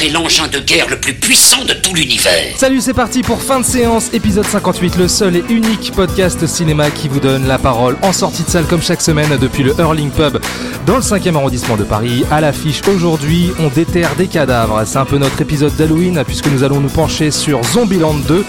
[0.00, 2.56] C'est l'engin de guerre le plus puissant de tout l'univers.
[2.56, 6.90] Salut, c'est parti pour fin de séance, épisode 58, le seul et unique podcast cinéma
[6.90, 10.08] qui vous donne la parole en sortie de salle comme chaque semaine depuis le Hurling
[10.10, 10.38] Pub
[10.86, 12.24] dans le 5e arrondissement de Paris.
[12.30, 14.84] À l'affiche aujourd'hui, on déterre des cadavres.
[14.86, 18.42] C'est un peu notre épisode d'Halloween puisque nous allons nous pencher sur Zombieland 2,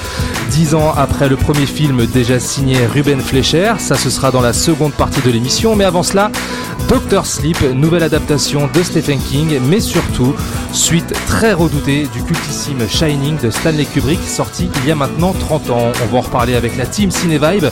[0.52, 3.74] dix ans après le premier film déjà signé Ruben Fleischer.
[3.78, 6.32] Ça, ce sera dans la seconde partie de l'émission, mais avant cela,
[6.88, 10.36] Doctor Sleep, nouvelle adaptation de Stephen King, mais surtout,
[10.74, 15.70] suite très redoutée du cultissime Shining de Stanley Kubrick, sorti il y a maintenant 30
[15.72, 15.92] ans.
[16.04, 17.66] On va en reparler avec la team Cinevibe,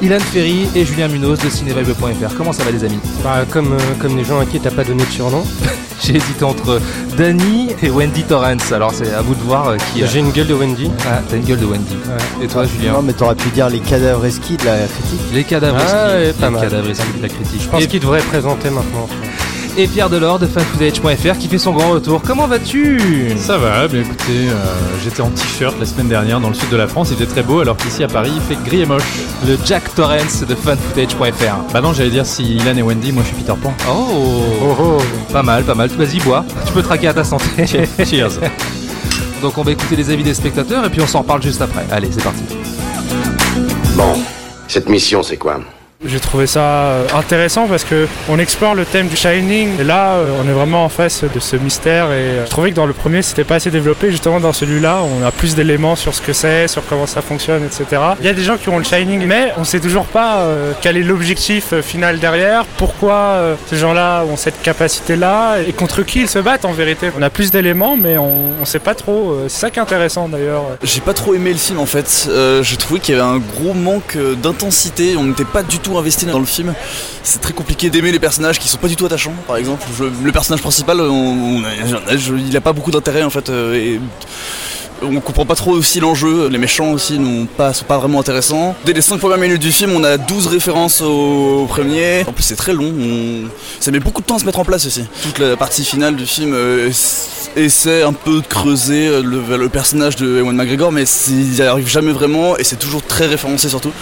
[0.00, 2.34] Ilan Ferry et Julien Munoz de cinevibe.fr.
[2.36, 3.00] Comment ça va les amis?
[3.24, 5.42] Bah, comme, euh, comme les gens à qui t'as pas donné de surnom.
[6.02, 6.80] J'ai hésité entre
[7.16, 10.06] Danny et Wendy Torrance, alors c'est à vous de voir euh, qui...
[10.06, 10.90] J'ai une gueule de Wendy.
[11.06, 11.96] Ah, t'as une gueule de Wendy.
[12.42, 12.92] Et toi Julien?
[12.92, 15.20] Non, mais t'aurais pu dire les cadavres esquis de la critique.
[15.32, 16.62] Les cadavres Ah, esquis, ouais, pas les mal.
[16.62, 17.62] cadavres esquis de la critique.
[17.62, 19.08] Je pense Et- qu'il devrait présenter maintenant.
[19.76, 22.22] Et Pierre Delors de fanfootage.fr qui fait son grand retour.
[22.22, 23.32] Comment vas-tu?
[23.36, 24.54] Ça va, bien écoutez, euh,
[25.04, 27.42] j'étais en t-shirt la semaine dernière dans le sud de la France, il était très
[27.42, 29.02] beau, alors qu'ici à Paris il fait gris et moche.
[29.46, 31.72] Le Jack Torrance de fanfootage.fr.
[31.72, 33.74] Bah non, j'allais dire si Ilan et Wendy, moi je suis Peter Pan.
[33.88, 34.98] Oh, Oh oh
[35.32, 35.88] Pas mal, pas mal.
[35.90, 36.44] Vas-y, bois.
[36.66, 37.66] Tu peux traquer à ta santé.
[38.04, 38.40] Cheers.
[39.42, 41.84] Donc on va écouter les avis des spectateurs et puis on s'en reparle juste après.
[41.90, 42.42] Allez, c'est parti.
[43.94, 44.14] Bon,
[44.68, 45.60] cette mission c'est quoi?
[46.04, 50.16] J'ai trouvé ça euh, intéressant parce que on explore le thème du Shining et là
[50.16, 52.84] euh, on est vraiment en face de ce mystère et euh, je trouvais que dans
[52.84, 56.20] le premier c'était pas assez développé justement dans celui-là on a plus d'éléments sur ce
[56.20, 58.02] que c'est, sur comment ça fonctionne etc.
[58.20, 60.46] Il y a des gens qui ont le Shining mais on sait toujours pas
[60.82, 66.28] quel est l'objectif final derrière, pourquoi ces gens-là ont cette capacité-là et contre qui ils
[66.28, 67.10] se battent en vérité.
[67.18, 70.28] On a plus d'éléments mais on, on sait pas trop, c'est ça qui est intéressant
[70.28, 70.64] d'ailleurs.
[70.82, 72.28] J'ai pas trop aimé le film en fait.
[72.28, 75.16] Euh, J'ai trouvé qu'il y avait un gros manque d'intensité.
[75.16, 76.74] On n'était pas du tout investi dans le film.
[77.22, 79.34] C'est très compliqué d'aimer les personnages qui sont pas du tout attachants.
[79.46, 79.82] Par exemple,
[80.22, 81.04] le personnage principal, on-
[81.58, 82.14] on a-
[82.48, 83.48] il a pas beaucoup d'intérêt en fait.
[83.50, 84.00] euh, et
[85.02, 86.48] on comprend pas trop aussi l'enjeu.
[86.48, 88.74] Les méchants aussi n'ont pas, sont pas vraiment intéressants.
[88.86, 92.24] Dès les 5 premières minutes du film, on a 12 références au, premier.
[92.26, 92.92] En plus, c'est très long.
[92.98, 93.48] On-
[93.78, 95.04] Ça met beaucoup de temps à se mettre en place aussi.
[95.22, 96.90] Toute la partie finale du film euh,
[97.56, 101.60] essaie un peu de creuser euh, le, le personnage de Ewan McGregor, mais il n'y
[101.60, 103.92] arrive jamais vraiment et c'est toujours très référencé surtout.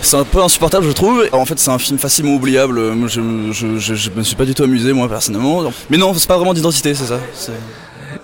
[0.00, 1.28] C'est un peu insupportable, je trouve.
[1.32, 2.78] En fait, c'est un film facilement oubliable.
[3.08, 5.70] Je me suis pas du tout amusé, moi, personnellement.
[5.90, 7.20] Mais non, c'est pas vraiment d'identité, c'est ça.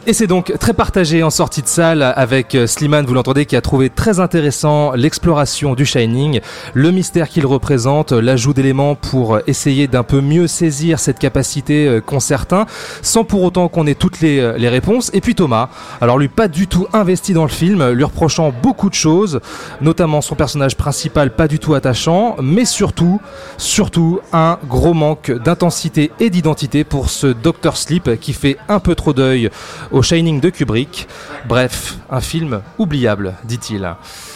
[0.07, 3.57] Et c'est donc très partagé en sortie de salle avec euh, Slimane, vous l'entendez, qui
[3.57, 6.41] a trouvé très intéressant l'exploration du Shining,
[6.75, 12.01] le mystère qu'il représente, l'ajout d'éléments pour essayer d'un peu mieux saisir cette capacité euh,
[12.03, 12.67] qu'ont certains,
[13.01, 15.11] sans pour autant qu'on ait toutes les, euh, les réponses.
[15.15, 15.71] Et puis Thomas,
[16.03, 19.41] alors lui pas du tout investi dans le film, lui reprochant beaucoup de choses,
[19.81, 23.23] notamment son personnage principal pas du tout attachant, mais surtout,
[23.57, 28.95] surtout un gros manque d'intensité et d'identité pour ce Dr Sleep qui fait un peu
[28.95, 29.49] trop d'œil
[29.95, 31.07] au Shining de Kubrick.
[31.47, 33.95] Bref, un film oubliable, dit-il.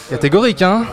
[0.08, 0.84] Catégorique, hein?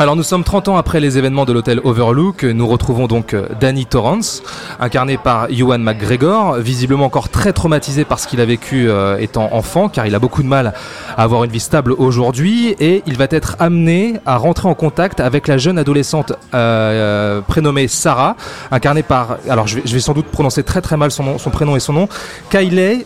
[0.00, 3.48] Alors nous sommes 30 ans après les événements de l'hôtel Overlook, nous retrouvons donc euh,
[3.60, 4.42] Danny Torrance,
[4.80, 9.50] incarné par Ewan McGregor, visiblement encore très traumatisé par ce qu'il a vécu euh, étant
[9.52, 10.72] enfant, car il a beaucoup de mal
[11.18, 15.20] à avoir une vie stable aujourd'hui, et il va être amené à rentrer en contact
[15.20, 18.36] avec la jeune adolescente euh, prénommée Sarah,
[18.72, 21.80] incarnée par, alors je vais, sans doute prononcer très très mal son, son prénom et
[21.80, 22.08] son nom,
[22.48, 23.04] Kylie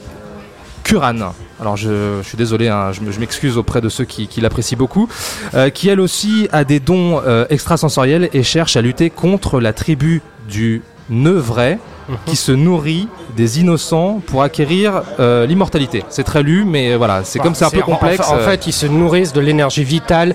[0.85, 1.33] Curran.
[1.61, 4.41] Alors je, je suis désolé, hein, je, me- je m'excuse auprès de ceux qui, qui
[4.41, 5.09] l'apprécient beaucoup,
[5.55, 9.73] euh, qui elle aussi a des dons euh, extrasensoriels et cherche à lutter contre la
[9.73, 11.79] tribu du Neuvray
[12.27, 16.05] qui se nourrit des innocents pour acquérir euh, l'immortalité.
[16.11, 18.29] C'est très lu, mais voilà, c'est comme c'est un peu complexe.
[18.29, 20.35] En, euh, fait, ils se nourrissent de l'énergie vitale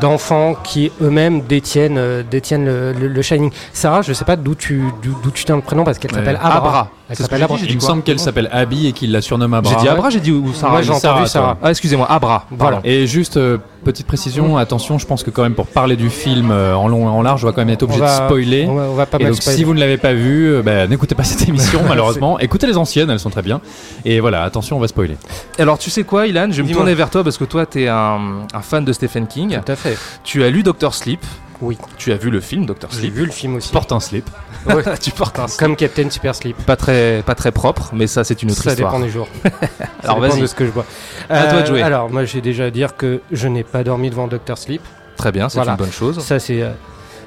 [0.00, 3.50] d'enfants qui eux-mêmes détiennent, euh, détiennent le, le- le Shining.
[3.74, 6.36] Sarah, je sais pas d'où tu, d'où d'où tu tiens le prénom parce qu'elle s'appelle
[6.42, 6.56] Abra.
[6.56, 6.90] Abra.
[7.10, 7.56] Elle s'appelle Abra.
[7.68, 9.72] Il me semble qu'elle s'appelle Abby et qu'il la surnomme Abra.
[9.74, 11.26] J'ai dit Abra, j'ai dit ou Sarah j'ai entendu.
[11.26, 11.58] Sarah.
[11.62, 12.46] Ah, excusez-moi, Abra.
[12.50, 12.80] Voilà.
[12.84, 16.50] Et juste euh, petite précision, attention, je pense que quand même pour parler du film
[16.52, 18.66] euh, en long et en large, on va quand même être obligé va- de spoiler.
[18.68, 19.56] On va, on va pas Et donc spoiler.
[19.58, 22.38] si vous ne l'avez pas vu, euh, bah, n'écoutez pas cette émission malheureusement.
[22.38, 23.60] Écoutez les anciennes, elles sont très bien.
[24.04, 25.16] Et voilà, attention, on va spoiler.
[25.58, 27.82] Alors tu sais quoi, Ilan, je vais me tourner vers toi parce que toi, tu
[27.82, 28.20] es un,
[28.54, 29.58] un fan de Stephen King.
[29.64, 29.98] Tout à fait.
[30.22, 31.20] Tu as lu Doctor Sleep.
[31.60, 31.76] Oui.
[31.98, 33.14] Tu as vu le film Doctor J'ai Sleep.
[33.14, 33.70] vu le film aussi.
[33.72, 34.28] Porte un slip.
[34.66, 34.82] Ouais.
[35.00, 36.56] tu portes un Comme Captain Super Sleep.
[36.64, 38.92] pas très pas très propre, mais ça c'est une autre Ça histoire.
[38.92, 39.28] dépend des jours.
[39.44, 39.54] Alors,
[40.02, 40.40] Ça dépend vas-y.
[40.40, 40.86] de ce que je bois.
[41.28, 41.82] À toi de jouer.
[41.82, 44.82] Alors, moi, j'ai déjà à dire que je n'ai pas dormi devant Doctor Sleep.
[45.16, 45.72] Très bien, c'est Voilà.
[45.72, 46.18] une bonne chose.
[46.20, 46.62] Ça, c'est.
[46.62, 46.70] euh,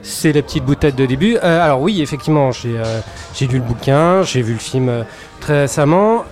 [0.06, 1.38] c'est la petite boutade de début.
[1.41, 3.00] Euh, alors oui, effectivement, j'ai euh,
[3.35, 5.03] j'ai lu le bouquin, j'ai vu le film euh,
[5.39, 6.25] très récemment.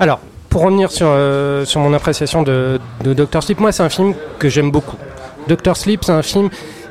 [0.00, 3.90] Alors, pour revenir sur, euh, sur mon appréciation de, de Doctor Sleep, moi c'est un
[3.90, 4.96] film que j'aime beaucoup.
[5.46, 6.48] Doctor Sleep, c'est un film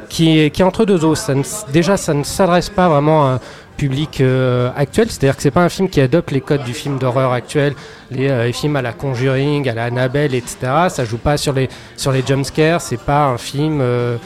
[0.10, 1.20] qui est, qui est entre deux os.
[1.20, 3.40] Ça ne s- déjà, ça ne s'adresse pas vraiment à un
[3.78, 6.98] public euh, actuel, c'est-à-dire que c'est pas un film qui adopte les codes du film
[6.98, 7.76] d'horreur actuel,
[8.10, 10.58] les, euh, les films à la Conjuring, à la Annabelle, etc.
[10.90, 14.18] Ça joue pas sur les sur les jumpscares, c'est pas un film euh,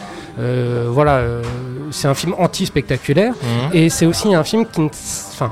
[0.89, 1.21] voilà,
[1.91, 3.33] c'est un film anti-spectaculaire
[3.73, 4.81] et c'est aussi un film qui,
[5.33, 5.51] enfin,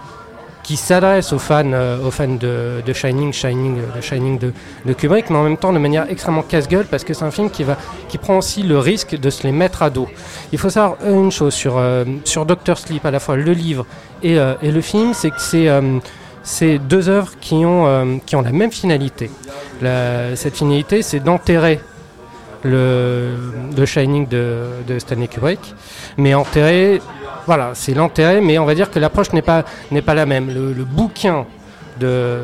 [0.70, 4.94] qui s'adresse aux fans, euh, aux fans de, de Shining, Shining, euh, de Shining de,
[4.94, 7.64] Kubrick, mais en même temps de manière extrêmement casse-gueule parce que c'est un film qui
[7.64, 7.76] va,
[8.08, 10.08] qui prend aussi le risque de se les mettre à dos.
[10.52, 13.88] Il faut savoir une chose sur euh, sur Doctor Sleep, à la fois le livre
[14.22, 15.98] et, euh, et le film, c'est que c'est euh,
[16.44, 19.32] c'est deux œuvres qui ont euh, qui ont la même finalité.
[20.36, 21.80] Cette finalité, c'est d'enterrer
[22.64, 23.36] le,
[23.76, 25.60] le Shining de, de Stanley Kubrick,
[26.18, 27.02] mais enterrer,
[27.46, 30.48] voilà, c'est l'enterrer, mais on va dire que l'approche n'est pas, n'est pas la même.
[30.54, 31.46] Le, le bouquin
[32.00, 32.38] de,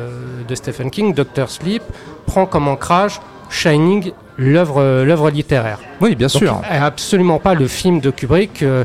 [0.46, 1.82] de Stephen King, Doctor Sleep,
[2.26, 3.20] prend comme ancrage
[3.50, 5.78] Shining, l'œuvre, l'œuvre littéraire.
[6.00, 6.60] Oui, bien sûr.
[6.70, 8.84] et absolument pas le film de Kubrick euh,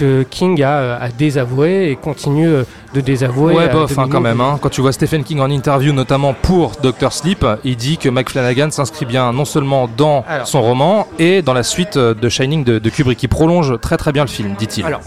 [0.00, 2.64] que King a, a désavoué et continue euh,
[2.94, 3.54] de désavouer.
[3.54, 4.40] Ouais, à bof, hein, quand même.
[4.40, 4.58] hein.
[4.60, 8.30] Quand tu vois Stephen King en interview, notamment pour Doctor Sleep, il dit que Mike
[8.30, 10.46] Flanagan s'inscrit bien non seulement dans Alors.
[10.46, 13.96] son roman et dans la suite euh, de Shining de, de Kubrick, qui prolonge très
[13.98, 14.84] très bien le film, dit-il.
[14.84, 15.00] Alors,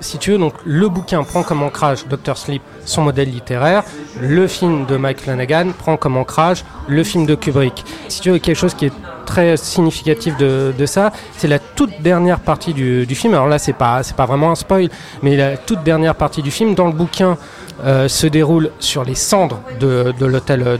[0.00, 3.82] si tu veux, le bouquin prend comme ancrage Doctor Sleep, son modèle littéraire.
[4.20, 7.84] Le film de Mike Flanagan prend comme ancrage le film de Kubrick.
[8.08, 8.92] Si tu veux, quelque chose qui est
[9.24, 13.34] très significatif de, ça, c'est la toute dernière partie du, film.
[13.34, 14.88] Alors là, c'est pas pas vraiment un spoil,
[15.22, 17.36] mais la toute dernière partie du film dans le bouquin
[17.84, 20.14] euh, se déroule sur les cendres de,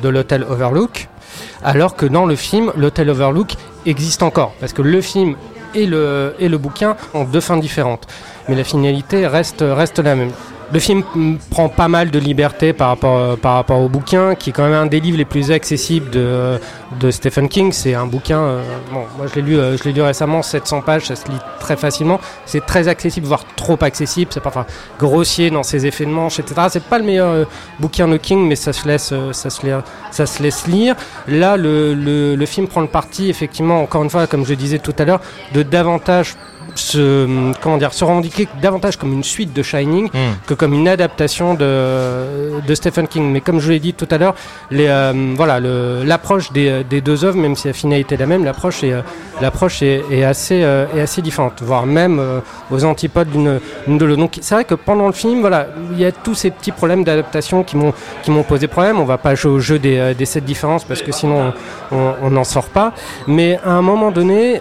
[0.09, 1.09] l'hôtel Overlook,
[1.65, 3.55] alors que dans le film, l'hôtel Overlook
[3.85, 5.37] existe encore, parce que le film
[5.75, 8.07] et le bouquin ont deux fins différentes.
[8.49, 10.31] Mais la finalité reste, reste la même.
[10.73, 11.05] Le film
[11.51, 14.65] prend pas mal de liberté par rapport, euh, par rapport au bouquin, qui est quand
[14.65, 16.59] même un des livres les plus accessibles de,
[16.99, 17.71] de Stephen King.
[17.71, 18.63] C'est un bouquin, euh,
[18.93, 21.39] bon, moi je l'ai lu, euh, je l'ai lu récemment, 700 pages, ça se lit
[21.61, 22.19] très facilement.
[22.47, 24.31] C'est très accessible, voire trop accessible.
[24.33, 24.67] C'est parfois
[24.99, 26.63] grossier dans ses effets de manche, etc.
[26.69, 27.45] C'est pas le meilleur euh,
[27.79, 30.97] bouquin de King, mais ça se laisse, euh, ça se laisse, ça se laisse lire.
[31.29, 34.79] Là, le, le, le film prend le parti, effectivement, encore une fois, comme je disais
[34.79, 35.21] tout à l'heure,
[35.55, 36.35] de davantage
[36.79, 37.27] se,
[37.61, 40.35] comment dire, se revendiquer davantage comme une suite de Shining Hmm.
[40.47, 43.31] que comme une adaptation de, de Stephen King.
[43.33, 44.35] Mais comme je l'ai dit tout à l'heure,
[44.71, 48.45] les, euh, voilà, l'approche des, des deux œuvres, même si la finalité est la même,
[48.45, 49.01] l'approche est, euh,
[49.41, 52.41] l'approche est, est assez, euh, est assez différente, voire même euh,
[52.71, 54.21] aux antipodes d'une d'une de l'autre.
[54.21, 57.05] Donc c'est vrai que pendant le film, voilà, il y a tous ces petits problèmes
[57.05, 57.93] d'adaptation qui m'ont
[58.23, 59.01] qui m'ont posé problème.
[59.01, 61.53] On va pas jouer au jeu des, des sept différences parce que sinon
[61.91, 62.93] on n'en sort pas.
[63.27, 64.61] Mais à un moment donné,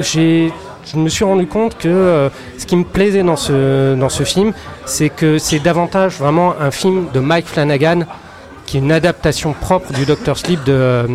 [0.00, 0.52] j'ai
[0.84, 4.22] je me suis rendu compte que euh, ce qui me plaisait dans ce, dans ce
[4.24, 4.52] film,
[4.84, 8.00] c'est que c'est davantage vraiment un film de Mike Flanagan,
[8.66, 11.06] qui est une adaptation propre du Doctor Sleep de, euh,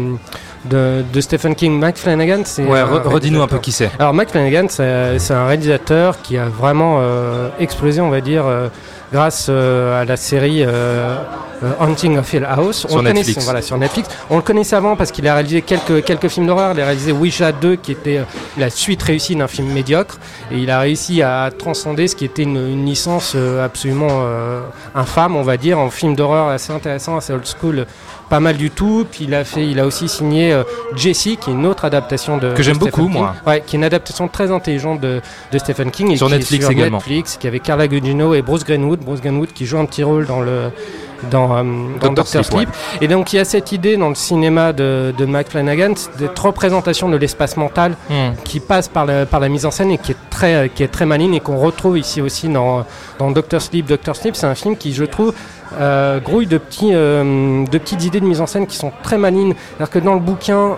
[0.66, 1.80] de, de Stephen King.
[1.80, 2.64] Mike Flanagan, c'est.
[2.66, 3.90] Ouais, redis-nous un peu qui c'est.
[4.00, 8.68] alors Mike Flanagan, c'est un réalisateur qui a vraiment euh, explosé, on va dire, euh,
[9.12, 10.64] grâce à la série
[11.64, 12.78] euh, euh, Haunting of Hill House.
[12.80, 13.44] Sur le connaissait- Netflix.
[13.46, 14.10] voilà, sur Netflix.
[14.30, 16.72] On le connaissait avant parce qu'il a réalisé quelques, quelques films d'horreur.
[16.74, 18.24] Il a réalisé Ouija 2, qui était euh,
[18.58, 20.20] la suite réussie d'un film médiocre.
[20.52, 24.62] Et il a réussi à transcender ce qui était une, une licence euh, absolument euh,
[24.96, 27.86] infâme, on va dire, en film d'horreur assez intéressant, assez old school.
[28.30, 29.06] Pas mal du tout.
[29.10, 30.64] Puis il a fait, il a aussi signé euh,
[30.98, 33.12] Jessie, qui est une autre adaptation de Que j'aime beaucoup, King.
[33.14, 33.36] moi.
[33.46, 35.22] Ouais, qui est une adaptation très intelligente de,
[35.54, 36.12] de Stephen King.
[36.12, 36.98] Et Sur qui est Netflix sur également.
[36.98, 39.00] Netflix, qui avait Carla Gugino et Bruce Greenwood.
[39.00, 40.72] Bruce Greenwood qui joue un petit rôle dans le
[41.30, 41.64] dans, euh,
[42.00, 42.14] dans.
[42.14, 42.70] Doctor Sleep.
[43.02, 46.46] Et donc il y a cette idée dans le cinéma de, de Mike Flanagan d'être
[46.46, 48.36] représentation de l'espace mental Hmm.
[48.44, 50.82] qui passe par la, par la mise en scène et qui est très, euh, qui
[50.84, 52.86] est très maligne et qu'on retrouve ici aussi dans,
[53.20, 53.86] dans Doctor Sleep.
[53.86, 55.34] Doctor Sleep, c'est un film qui, je trouve,
[55.80, 59.18] euh, grouille de, petits, euh, de petites idées de mise en scène qui sont très
[59.18, 59.56] malignes.
[59.56, 60.78] C'est-à-dire que dans le bouquin,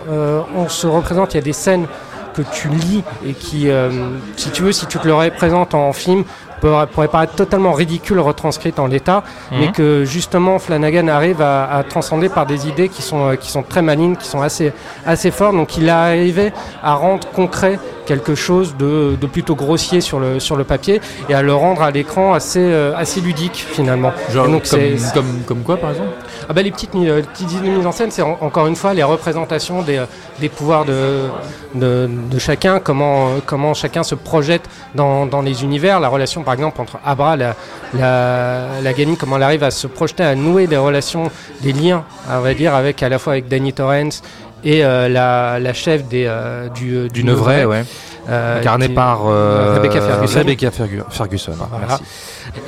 [0.56, 1.88] on se représente, il y a des scènes
[2.34, 3.90] que tu lis et qui, euh,
[4.36, 6.24] si tu veux, si tu te le représentes en film,
[6.60, 9.72] pourrait, paraître totalement ridicule retranscrite en l'état, mais Mhm.
[9.72, 13.64] que justement Flanagan arrive à, à transcender par des idées qui sont, euh, qui sont
[13.64, 14.74] très malignes, qui sont assez,
[15.06, 15.56] assez fortes.
[15.56, 16.52] Donc il a arrivé
[16.84, 21.00] à rendre concret quelque chose de, de plutôt grossier sur le, sur le papier
[21.30, 24.12] et à le rendre à l'écran assez, euh, assez ludique finalement.
[24.34, 26.10] Genre, donc, comme, c'est- comme, comme quoi, par exemple?
[26.50, 28.66] Ah bah, les petites, euh, les petites idées de mise en scène, c'est en- encore
[28.66, 30.06] une fois les représentations des, euh,
[30.40, 31.28] des pouvoirs de,
[31.76, 34.64] de, de chacun, comment, comment chacun se projette
[34.96, 37.56] dans, dans les univers, la relation par exemple entre Abra, la,
[37.94, 41.30] la, la gamine, comment elle arrive à se projeter, à nouer des relations,
[41.62, 44.24] des liens, à vrai dire, avec à la fois avec Danny Torrance
[44.64, 47.84] et euh, la, la chef des, euh, du, euh, Du Nevray, ouais.
[48.30, 50.40] euh, Incarné qui- par Rebecca Ferguson.
[50.40, 51.54] Rebecca Fergu- Ferguson.
[51.58, 51.88] Voilà.
[51.88, 52.04] Merci.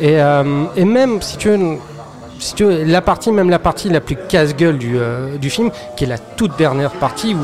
[0.01, 1.77] Et, et même si tu veux,
[2.39, 5.69] si tu veux, la partie, même la partie la plus casse-gueule du, euh, du film,
[5.95, 7.39] qui est la toute dernière partie où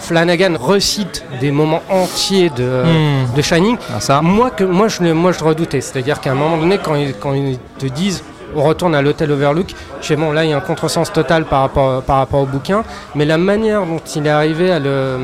[0.00, 3.34] Flanagan recite des moments entiers de, Hmm.
[3.36, 3.76] de Shining.
[3.94, 4.20] Ah, ça.
[4.20, 5.80] Moi, que, moi, je, le- moi, je redoutais.
[5.80, 8.22] C'est-à-dire qu'à un moment donné, quand ils, quand ils te disent
[8.56, 9.74] on retourne à l'hôtel Overlook,
[10.16, 12.82] bon, là, il y a un contresens total par rapport, au bouquin,
[13.14, 15.18] mais la manière dont il est arrivé à le,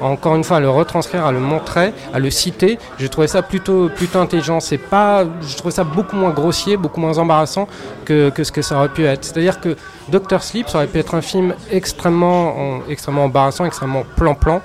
[0.00, 3.42] encore une fois, à le retranscrire, à le montrer, à le citer, j'ai trouvé ça
[3.42, 4.60] plutôt, plutôt intelligent.
[4.60, 7.68] C'est pas, je trouve ça beaucoup moins grossier, beaucoup moins embarrassant
[8.04, 9.24] que, ce que ça aurait pu être.
[9.24, 9.76] C'est-à-dire que
[10.08, 14.60] Doctor Sleep, ça aurait pu être un film extrêmement, en- extrêmement embarrassant, extrêmement plan-plan.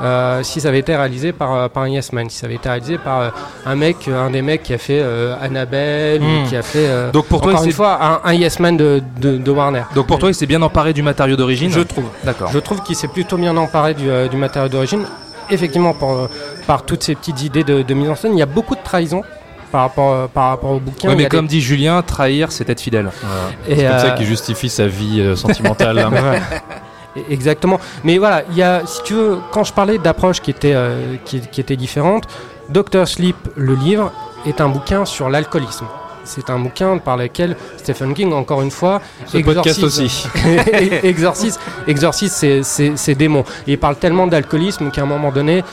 [0.00, 2.54] Euh, si ça avait été réalisé par, euh, par un Yes Man, si ça avait
[2.56, 3.28] été réalisé par euh,
[3.66, 6.44] un mec, un des mecs qui a fait euh, Annabelle, Hmm.
[6.44, 8.58] ou qui a fait, euh, Donc pour toi, encore c'est- une fois, un, un Yes
[8.60, 9.82] Man de, de, de Warner.
[9.94, 12.04] Donc pour toi, il s'est bien emparé du matériau d'origine Je trouve.
[12.24, 12.50] D'accord.
[12.52, 15.04] Je trouve qu'il s'est plutôt bien emparé du, euh, du matériau d'origine.
[15.50, 16.26] Effectivement, pour, euh,
[16.66, 18.82] par toutes ces petites idées de, de mise en scène, il y a beaucoup de
[18.82, 19.22] trahison
[19.70, 21.08] par rapport, par rapport au bouquin.
[21.08, 23.10] Ouais, y mais comme des- dit Julien, trahir, c'est être fidèle.
[23.68, 25.98] et, C'est comme ça euh, qu'il justifie sa vie euh, sentimentale.
[25.98, 26.10] hein.
[26.12, 26.40] Ouais.
[27.16, 27.78] E- Exactement.
[28.04, 31.16] Mais voilà, il y a, si tu veux, quand je parlais d'approche qui était, euh,
[31.24, 32.24] qui, était différente,
[32.68, 34.12] Doctor Sleep, le livre,
[34.46, 35.86] est un bouquin sur l'alcoolisme.
[36.24, 40.24] C'est un bouquin par lequel Stephen King, encore une fois, Ce podcast aussi.
[41.02, 43.44] exorcise, exorcise ses, ses- ses démons.
[43.66, 45.64] Et il parle tellement d'alcoolisme qu'à un moment donné,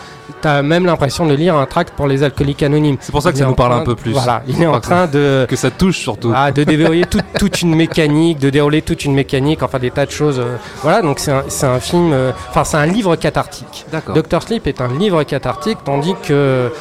[0.41, 2.97] tu as même l'impression de lire un tract pour les alcooliques anonymes.
[2.99, 4.11] C'est pour ça que Il ça nous parle un peu plus.
[4.11, 6.31] Voilà, il est en train de, Que ça touche surtout.
[6.35, 10.05] ah, de déverrouiller toute, toute une mécanique, de dérouler toute une mécanique, enfin des tas
[10.05, 10.39] de choses.
[10.39, 13.85] euh, voilà, donc c'est un, c'est un film, euh, enfin c'est un livre cathartique.
[13.91, 14.15] D'accord.
[14.15, 16.71] Doctor Sleep est un livre cathartique, tandis que,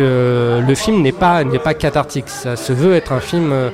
[0.00, 2.28] le film n'est pas, n'est pas cathartique.
[2.28, 3.70] Ça se veut être un film, euh,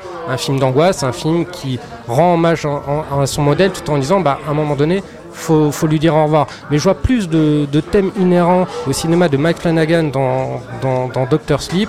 [0.58, 1.78] d'angoisse, un film qui
[2.08, 5.02] rend hommage à son modèle tout en disant, bah, à un moment donné,
[5.32, 6.46] faut, faut lui dire au revoir.
[6.70, 11.08] Mais je vois plus de, de thèmes inhérents au cinéma de Mike Flanagan dans, dans,
[11.08, 11.88] dans Doctor Sleep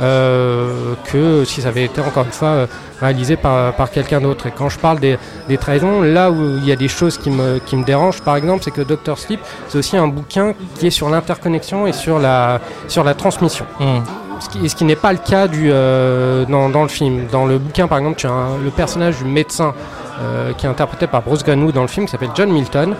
[0.00, 2.66] euh, que si ça avait été encore une fois euh,
[3.00, 4.46] réalisé par, par quelqu'un d'autre.
[4.46, 7.30] Et quand je parle des, des trahisons, là où il y a des choses qui
[7.30, 10.86] me, qui me dérangent, par exemple, c'est que Doctor Sleep, c'est aussi un bouquin qui
[10.88, 13.66] est sur l'interconnexion et sur la, sur la transmission.
[13.80, 14.00] Hmm.
[14.40, 17.26] Ce qui, ce qui n'est pas le cas du, euh, dans, dans le film.
[17.30, 19.72] Dans le bouquin, par exemple, tu as un- le personnage du médecin
[20.20, 22.94] euh, qui est interprété par Bruce Granwood dans le film, qui s'appelle John Milton,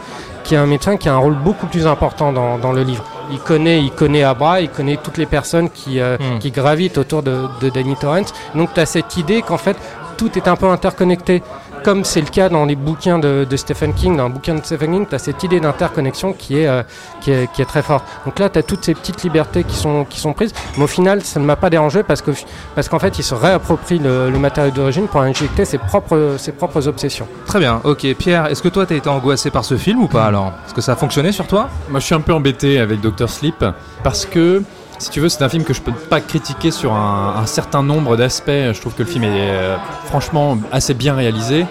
[0.45, 3.05] qui est un médecin qui a un rôle beaucoup plus important dans, dans le livre.
[3.31, 6.39] Il connaît, il connaît Abra, il connaît toutes les personnes qui, euh, Mm.
[6.39, 8.33] qui gravitent autour de, de Danny Torrance.
[8.55, 9.77] Donc tu as cette idée qu'en fait,
[10.17, 11.43] tout est un peu interconnecté.
[11.85, 14.65] Comme c'est le cas dans les bouquins de, de Stephen King, dans un bouquin de
[14.65, 16.83] Stephen King, tu as cette idée d'interconnexion qui, est, euh,
[17.21, 18.07] qui, est, qui est très forte.
[18.25, 20.55] Donc là, tu as toutes ces petites libertés qui sont, qui sont prises.
[20.79, 22.33] Mais au final, ça ne m'a pas dérangé parce qu'en
[22.75, 26.53] parce qu'en fait, il se réapproprie le, le matériau d'origine pour injecter ses propres, ses
[26.53, 27.29] propres obsessions.
[27.45, 28.15] Très bien, ok.
[28.15, 30.53] Pierre, est-ce que toi t'as été angoissé par ce film ou pas alors?
[30.67, 31.69] Est-ce que ça a fonctionné sur toi?
[31.91, 33.63] Moi, je suis un peu embêté avec Doctor Sleep
[34.03, 34.63] parce que,
[34.99, 38.17] si tu veux, c'est un film que je peux pas critiquer sur un, certain nombre
[38.17, 38.49] d'aspects.
[38.49, 41.67] Je trouve que le film est euh, franchement assez bien réalisé.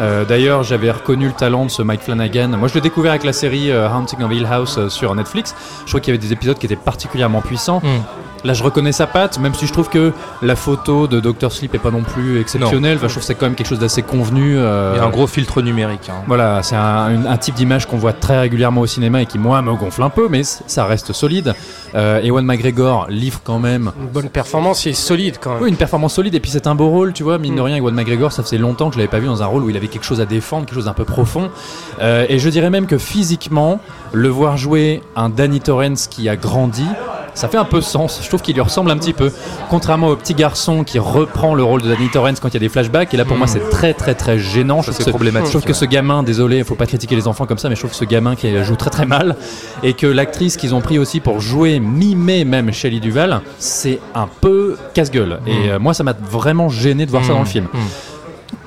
[0.00, 2.48] Euh, D'ailleurs, j'avais reconnu le talent de ce Mike Flanagan.
[2.48, 5.54] Moi, je l'ai découvert avec la série euh, Haunting of Hill House euh, sur Netflix.
[5.84, 7.80] Je trouve qu'il y avait des épisodes qui étaient particulièrement puissants.
[7.80, 8.02] Hmm.
[8.44, 11.74] Là, je reconnais sa patte, même si je trouve que la photo de Doctor Sleep
[11.74, 12.96] est pas non plus exceptionnelle.
[12.98, 14.56] Enfin, je trouve que c'est quand même quelque chose d'assez convenu.
[14.56, 16.08] euh, Il y a un gros filtre numérique.
[16.10, 16.22] hein.
[16.26, 19.74] voilà, c'est un, type d'image qu'on voit très régulièrement au cinéma et qui, moi, me
[19.74, 21.54] gonfle un peu, mais ça reste solide.
[21.94, 23.92] Euh, Ewan McGregor livre quand même.
[24.00, 25.62] Une bonne performance et solide quand même.
[25.62, 27.38] Oui, une performance solide, et puis c'est un beau rôle, tu vois.
[27.38, 27.64] Mine de Mm.
[27.64, 29.70] rien, Ewan McGregor, ça faisait longtemps que je l'avais pas vu dans un rôle où
[29.70, 31.50] il avait quelque chose à défendre, quelque chose d'un peu profond.
[32.00, 33.80] Euh, et je dirais même que physiquement,
[34.12, 36.84] le voir jouer un Danny Torrance qui a grandi,
[37.34, 38.20] ça fait un peu sens.
[38.22, 39.32] Je trouve qu'il lui ressemble un petit peu.
[39.70, 42.60] Contrairement au petit garçon qui reprend le rôle de Danny Torrance quand il y a
[42.60, 43.38] des flashbacks, et là pour Mm.
[43.38, 44.82] moi c'est très très très gênant.
[44.82, 45.46] Je trouve ce- problématique.
[45.48, 47.80] je trouve que ce gamin, désolé, faut pas critiquer les enfants comme ça, mais je
[47.80, 49.36] trouve que ce gamin qui joue très très mal
[49.82, 54.28] et que l'actrice qu'ils ont pris aussi pour jouer, mimer même Shelley Duval, c'est un
[54.40, 55.40] peu casse-gueule.
[55.46, 57.66] Et euh, moi, ça m'a vraiment gêné de voir ça dans le film.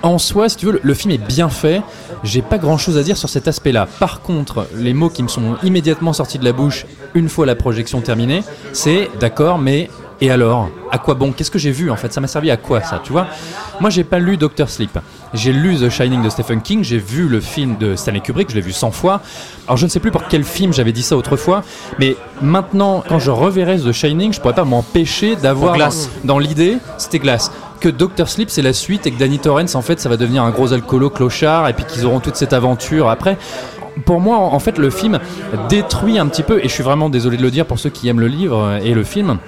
[0.03, 1.81] En soi, si tu veux, le, film est bien fait.
[2.23, 3.87] J'ai pas grand chose à dire sur cet aspect-là.
[3.99, 7.55] Par contre, les mots qui me sont immédiatement sortis de la bouche une fois la
[7.55, 8.43] projection terminée,
[8.73, 9.89] c'est d'accord, mais
[10.21, 10.69] et alors?
[10.91, 11.31] À quoi bon?
[11.31, 12.13] Qu'est-ce que j'ai vu en fait?
[12.13, 13.25] Ça m'a servi à quoi ça Tu vois?
[13.79, 14.99] Moi, j'ai pas lu Doctor Sleep.
[15.33, 16.83] J'ai lu The Shining de Stephen King.
[16.83, 18.51] J'ai vu le film de Stanley Kubrick.
[18.51, 19.21] Je l'ai vu 100 fois.
[19.65, 21.63] Alors, je ne sais plus pour quel film j'avais dit ça autrefois,
[21.97, 26.09] mais maintenant, quand je reverrai The Shining, je pourrais pas m'empêcher d'avoir Glass.
[26.23, 27.51] dans l'idée, c'était Glass.
[27.81, 30.43] Que Doctor Sleep c'est la suite et que Danny Torrance en fait ça va devenir
[30.43, 33.39] un gros alcoolo clochard et puis qu'ils auront toute cette aventure après.
[34.05, 35.19] Pour moi en fait le film
[35.67, 38.07] détruit un petit peu et je suis vraiment désolé de le dire pour ceux qui
[38.07, 39.39] aiment le livre et le film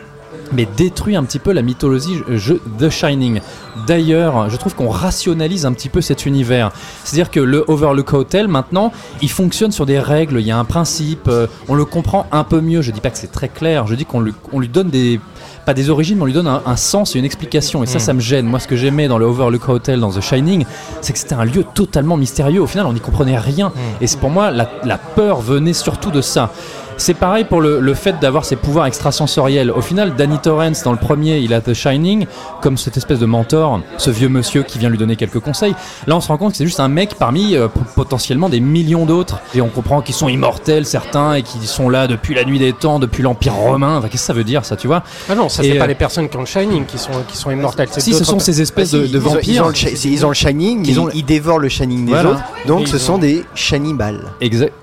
[0.56, 3.40] mais détruit un petit peu la mythologie jeu The Shining.
[3.88, 6.72] D'ailleurs, je trouve qu'on rationalise un petit peu cet univers.
[7.04, 8.92] C'est-à-dire que le Overlook Hotel, maintenant,
[9.22, 12.44] il fonctionne sur des règles, il y a un principe, euh, on le comprend un
[12.44, 12.82] peu mieux.
[12.82, 15.20] Je dis pas que c'est très clair, je dis qu'on lui, on lui donne des
[15.66, 17.84] pas des origines, mais on lui donne un, un sens et une explication.
[17.84, 18.02] Et ça, Mm.
[18.02, 18.46] ça me gêne.
[18.48, 20.66] Moi, ce que j'aimais dans le Overlook Hotel, dans The Shining,
[21.00, 22.62] c'est que c'était un lieu totalement mystérieux.
[22.62, 23.72] Au final, on n'y comprenait rien.
[24.02, 26.52] Et c'est pour moi, la, la peur venait surtout de ça.
[26.98, 29.72] C'est pareil pour le, le fait d'avoir ces pouvoirs extrasensoriels.
[29.72, 32.28] Au final, Danny Torrance, dans le premier, il a The Shining,
[32.62, 35.76] comme cette espèce de mentor, ce vieux monsieur qui vient lui donner quelques conseils.
[36.08, 39.06] Là, on se rend compte que c'est juste un mec parmi euh, potentiellement des millions
[39.06, 39.40] d'autres.
[39.54, 42.74] Et on comprend qu'ils sont immortels, certains, et qu'ils sont là depuis la nuit des
[42.74, 43.98] temps, depuis l'Empire romain.
[43.98, 45.04] Enfin, qu'est-ce que ça veut dire, ça, tu vois?
[45.30, 47.36] Ah non, ça c'est pas euh, les personnes qui ont le Shining qui sont, qui
[47.36, 47.50] sont
[47.98, 49.54] Si, ce sont ces espèces de, Bah, si, de ils ont- vampires.
[49.54, 52.06] Ils ont, le, shi- ils ont le Shining, Ils mais ont- ils dévorent le Shining
[52.06, 52.30] des Voilà.
[52.32, 52.44] autres.
[52.68, 54.22] Donc Et ce sont ont- des Shinibals.
[54.40, 54.74] Exact.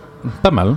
[0.42, 0.76] Pas mal.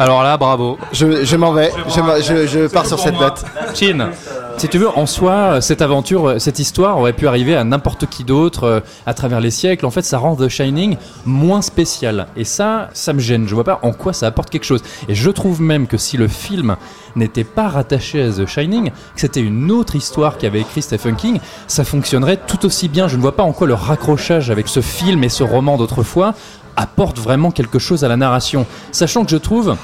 [0.00, 0.78] Alors là, bravo.
[0.92, 3.44] Je, je m'en vais, je, m'en- je, je pars sur cette note.
[3.74, 4.10] Chin.
[4.56, 8.24] Si tu veux, en soi, cette aventure, cette histoire aurait pu arriver à n'importe qui
[8.24, 9.86] d'autre euh, à travers les siècles.
[9.86, 12.26] En fait, ça rend The Shining moins spécial.
[12.36, 13.46] Et ça, ça me gêne.
[13.48, 14.82] Je vois pas en quoi ça apporte quelque chose.
[15.08, 16.76] Et je trouve même que si le film
[17.16, 21.38] n'était pas rattaché à The Shining, que c'était une autre histoire qu'avait écrit Stephen King,
[21.68, 23.06] ça fonctionnerait tout aussi bien.
[23.08, 26.34] Je ne vois pas en quoi le raccrochage avec ce film et ce roman d'autrefois
[26.78, 28.64] apporte vraiment quelque chose à la narration.
[28.92, 29.76] Sachant que je trouve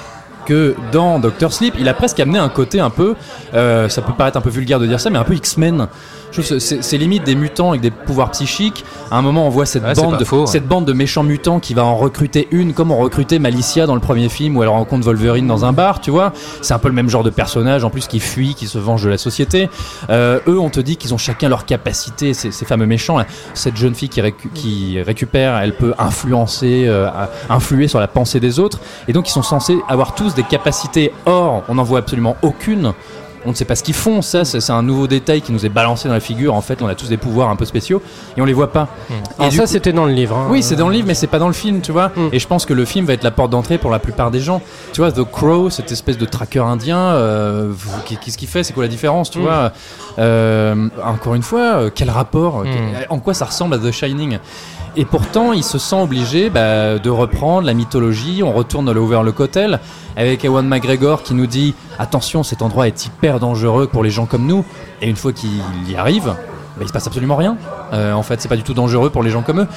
[0.45, 3.15] que dans Doctor Sleep, il a presque amené un côté un peu,
[3.53, 5.87] euh, ça peut paraître un peu vulgaire de dire ça, mais un peu X-Men.
[6.41, 8.83] C'est limite des mutants avec des pouvoirs psychiques.
[9.11, 10.47] À un moment, on voit cette, Ouais, bande, pas faux, ouais.
[10.47, 13.95] cette bande de méchants mutants qui va en recruter une, comme on recrutait Malicia dans
[13.95, 16.33] le premier film où elle rencontre Wolverine dans un bar, tu vois.
[16.61, 19.03] C'est un peu le même genre de personnage, en plus qui fuit, qui se venge
[19.03, 19.69] de la société.
[20.09, 23.17] Euh, eux, on te dit qu'ils ont chacun leur capacité, ces, ces fameux méchants.
[23.17, 23.25] là.
[23.53, 27.09] Cette jeune fille qui, récu- qui récupère, elle peut influencer, euh,
[27.49, 28.79] influer sur la pensée des autres.
[29.07, 31.11] Et donc, ils sont censés avoir tous des capacités.
[31.25, 32.93] Or, on n'en voit absolument aucune.
[33.45, 35.69] On ne sait pas ce qu'ils font, ça, c'est un nouveau détail qui nous est
[35.69, 36.53] balancé dans la figure.
[36.55, 38.01] En fait, on a tous des pouvoirs un peu spéciaux
[38.35, 38.87] et on les voit pas.
[39.09, 40.35] Et Alors ça coup- c'était dans le livre.
[40.35, 40.47] hein.
[40.49, 42.11] oui, c'est dans le livre, mais c'est pas dans le film, tu vois.
[42.15, 42.29] Mm.
[42.31, 44.39] Et je pense que le film va être la porte d'entrée pour la plupart des
[44.39, 44.61] gens.
[44.93, 47.71] Tu vois, The Crow, cette espèce de tracker indien, euh,
[48.05, 49.41] qu'est-ce qu'il fait C'est quoi la différence, tu Mm.
[49.43, 49.71] vois?
[50.19, 52.59] Euh, Encore une fois, euh, quel rapport?
[52.59, 52.63] Mm.
[52.65, 54.39] Quel- En quoi ça ressemble à The Shining?
[54.97, 58.43] Et pourtant, il se sent obligé bah, de reprendre la mythologie.
[58.43, 59.41] On retourne le Overlook
[60.15, 64.25] avec Ewan McGregor qui nous dit attention, cet endroit est hyper dangereux pour les gens
[64.25, 64.63] comme nous.
[65.01, 65.49] Et une fois qu'il
[65.89, 67.57] y arrive, bah, il se passe absolument rien.
[67.93, 69.67] Euh, en fait, c'est pas du tout dangereux pour les gens comme eux.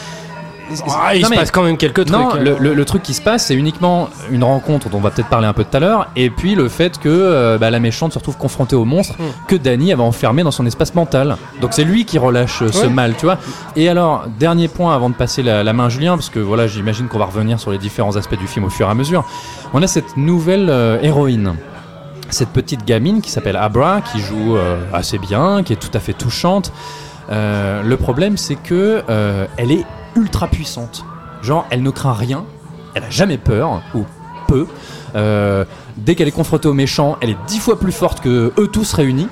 [1.00, 2.10] Ah, il Non, se mais- passe quand même quelques trucs.
[2.10, 5.10] non, le, le- le truc qui se passe, c'est uniquement une rencontre dont on va
[5.10, 7.80] peut-être parler un peu tout à l'heure, et puis le fait que euh, bah, la
[7.80, 9.24] méchante se retrouve confrontée au monstre Hmm.
[9.46, 11.36] que Danny avait enfermé dans son espace mental.
[11.60, 12.88] Donc c'est lui qui relâche euh, ce Ouais.
[12.88, 13.38] mal, tu vois.
[13.76, 16.66] Et alors, dernier point avant de passer la, la main à Julien, parce que voilà,
[16.66, 19.24] j'imagine qu'on va revenir sur les différents aspects du film au fur et à mesure.
[19.74, 21.54] On a cette nouvelle euh, héroïne.
[22.30, 25.98] Cette petite gamine qui s'appelle Abra, qui joue euh, assez bien, qui est tout à
[26.00, 26.72] fait touchante.
[27.30, 29.84] Euh, le problème, c'est que euh, elle est
[30.18, 31.04] ultra puissante.
[31.42, 32.44] Genre, elle ne craint rien,
[32.94, 34.04] elle a jamais peur, ou
[34.48, 34.66] peu.
[35.14, 35.64] Euh,
[35.96, 38.92] dès qu'elle est confrontée aux méchants, elle est dix fois plus forte que eux tous
[38.92, 39.28] réunis.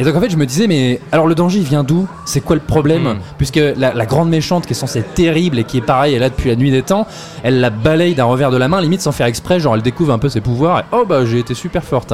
[0.00, 2.06] Et donc en fait je me disais mais alors le danger il vient d'où?
[2.24, 3.18] C'est quoi le problème Hmm.
[3.36, 6.18] Puisque la, la grande méchante qui est censée être terrible et qui est pareil elle
[6.18, 7.04] est là depuis la nuit des temps,
[7.42, 10.12] elle la balaye d'un revers de la main limite sans faire exprès, genre elle découvre
[10.12, 12.12] un peu ses pouvoirs et oh bah j'ai été super forte.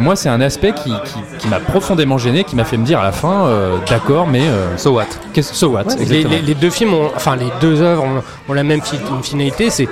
[0.00, 3.00] Moi c'est un aspect qui, qui, qui m'a profondément gêné, qui m'a fait me dire
[3.00, 5.06] à la fin euh, d'accord mais euh, So what?
[5.40, 6.30] so what Ouais, les, exactement.
[6.34, 9.70] les- les deux films, ont, enfin les deux œuvres ont, ont la même fi- finalité,
[9.70, 9.88] c'est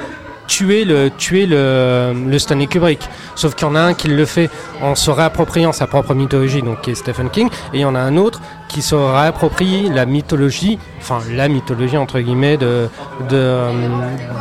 [0.46, 3.00] tuer le tuer le, le Stanley Kubrick.
[3.34, 4.48] Sauf qu'il y en a un qui le fait
[4.80, 7.96] en se réappropriant sa propre mythologie, donc qui est Stephen King, et il y en
[7.96, 12.88] a un autre qui se réapproprie la mythologie, enfin la mythologie entre guillemets de
[13.28, 13.58] de,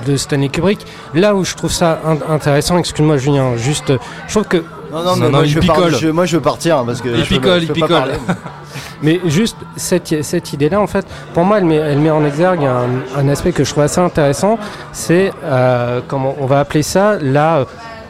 [0.06, 0.86] de Stanley Kubrick.
[1.16, 3.92] Là où je trouve ça in- intéressant, excuse-moi Julien, juste,
[4.28, 5.96] je trouve que Non, non, mais Non, moi, non, il je veux par- picole.
[5.96, 7.74] je- moi je veux partir hein, parce que Il je peux- picole, je il peux
[7.80, 7.98] pas picole.
[8.00, 8.14] parler.
[9.02, 12.64] Mais juste cette, cette idée-là, en fait, pour moi, elle met, elle met en exergue
[12.66, 12.88] un,
[13.20, 14.58] un aspect que je trouve assez intéressant.
[14.94, 17.66] C'est, euh, comment on va appeler ça, la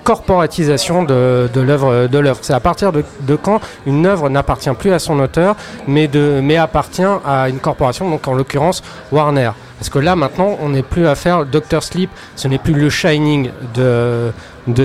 [0.05, 2.37] corporatisation de, l'œuvre.
[2.41, 5.55] C'est à partir de, quand une œuvre n'appartient plus à son auteur,
[5.87, 6.07] mais,
[6.57, 9.51] appartient à une corporation, donc en l'occurrence Warner.
[9.79, 12.09] Parce que là, maintenant, on n'est plus à faire Doctor Sleep.
[12.37, 14.31] Ce n'est plus le Shining de,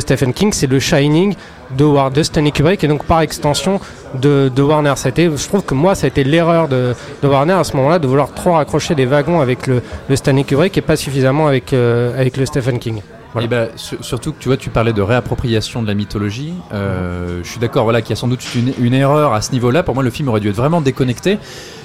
[0.01, 1.37] Stephen King, c'est le Shining
[1.77, 3.79] de, Stanley Kubrick et donc par extension
[4.15, 4.95] de, Warner.
[4.97, 7.77] Ça a été, je trouve que moi, ça a été l'erreur de, Warner à ce
[7.77, 11.47] moment-là de vouloir trop raccrocher les wagons avec le, le Stanley Kubrick et pas suffisamment
[11.47, 13.03] avec, euh, avec le Stephen King.
[13.35, 16.53] Bah, sur- surtout que tu vois, tu parlais de réappropriation de la mythologie.
[16.73, 19.53] Euh, je suis d'accord, voilà, qu'il y a sans doute une, une erreur à ce
[19.53, 19.83] niveau-là.
[19.83, 21.39] Pour moi, le film aurait dû être vraiment déconnecté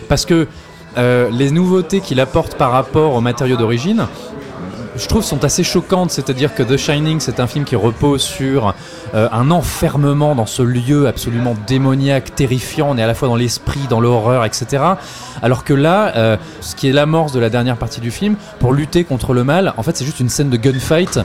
[0.10, 0.48] parce que
[0.98, 4.08] euh, les nouveautés qu'il apporte par rapport aux matériaux d'origine,
[4.98, 6.12] je trouve, sont assez choquantes.
[6.12, 8.74] C'est-à-dire que The Shining, c'est un film qui repose sur
[9.14, 12.88] euh, un enfermement dans ce lieu absolument démoniaque, terrifiant.
[12.92, 14.84] On est à la fois dans l'esprit, dans l'horreur, etc.
[15.42, 18.74] Alors que là, euh, ce qui est l'amorce de la dernière partie du film, pour
[18.74, 21.20] lutter contre le mal, en fait, c'est juste une scène de gunfight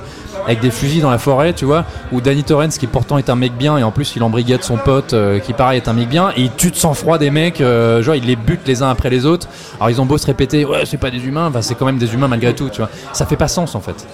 [0.47, 3.37] avec des fusils dans la forêt, tu vois, où Danny Torrance, qui pourtant est un
[3.37, 6.09] mec bien, et en plus il embrigade son pote, euh, qui pareil est un mec
[6.09, 8.91] bien, et il tue de sang-froid des mecs, euh, genre il les bute les uns
[8.91, 9.49] après les autres.
[9.79, 11.99] Alors ils ont beau se répéter, ouais, c'est pas des humains, bah, c'est quand même
[11.99, 12.91] des humains malgré tout, tu vois.
[13.13, 14.07] Ça fait pas sens en fait.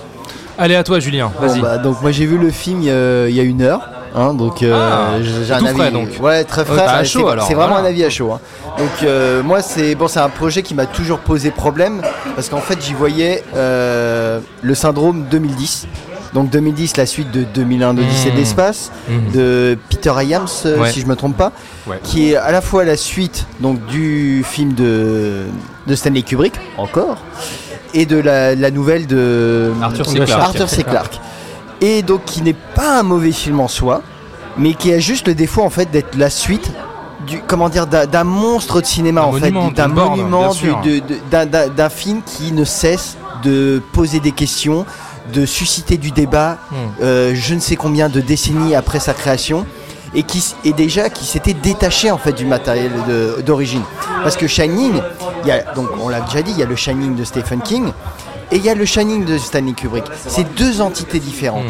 [0.59, 1.31] Allez, à toi, Julien.
[1.39, 1.61] Bon, Vas-y.
[1.61, 3.83] bah, donc moi j'ai vu le film il y a- il y a une heure.
[4.15, 6.09] hein, donc euh, Ah, j'ai un tout avis frais, donc.
[6.23, 7.85] ouais très frais Ouais, à c'est- chaud, alors, c'est vraiment voilà.
[7.89, 8.41] un avis à chaud hein.
[8.79, 12.01] donc euh, moi c'est bon c'est un projet qui m'a toujours posé problème
[12.35, 15.87] parce qu'en fait j'y voyais euh, le syndrome 2010
[16.35, 18.33] donc 2010 la suite de 2001 d'Odyssée Mmh.
[18.33, 19.33] de l'espace Mhm.
[19.33, 20.91] de Peter Iams euh, Ouais.
[20.93, 21.53] si je me trompe pas
[21.87, 22.01] Ouais.
[22.03, 25.45] qui est à la fois la suite donc du film de,
[25.87, 27.19] de Stanley Kubrick encore
[27.95, 30.19] et de la, la nouvelle de Arthur C.
[30.21, 30.43] Clarke.
[30.43, 30.83] Arthur C.
[30.83, 31.21] Clarke.
[31.81, 34.03] Et donc qui n'est pas un mauvais film en soi,
[34.59, 36.71] mais qui a juste le défaut en fait d'être la suite
[37.27, 42.53] du comment dire d'un monstre de cinéma en fait, d'un monument, du- d'un film qui
[42.53, 44.85] ne cesse de poser des questions,
[45.33, 46.75] de susciter du débat, Hmm.
[47.03, 49.67] euh, je ne sais combien de décennies après sa création.
[50.15, 52.91] Et qui et déjà qui s'était détaché en fait du matériel
[53.45, 53.83] d'origine.
[54.23, 54.95] Parce que Shining,
[55.43, 57.61] il y a, donc on l'a déjà dit, il y a le Shining de Stephen
[57.61, 57.91] King
[58.51, 60.05] et il y a le Shining de Stanley Kubrick.
[60.27, 61.67] C'est deux entités différentes.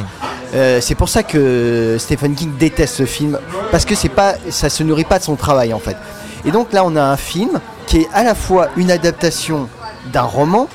[0.55, 3.39] Euh, c'est pour ça que Stephen King déteste ce film
[3.73, 5.97] parce que c'est pas, ça se nourrit pas de son travail en fait.
[6.45, 9.69] Et donc là, on a un film qui est à la fois une adaptation
[10.13, 10.69] d'un roman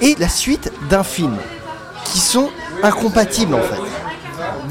[0.00, 1.36] et la suite d'un film
[2.12, 2.48] qui sont
[2.82, 3.80] incompatibles en fait.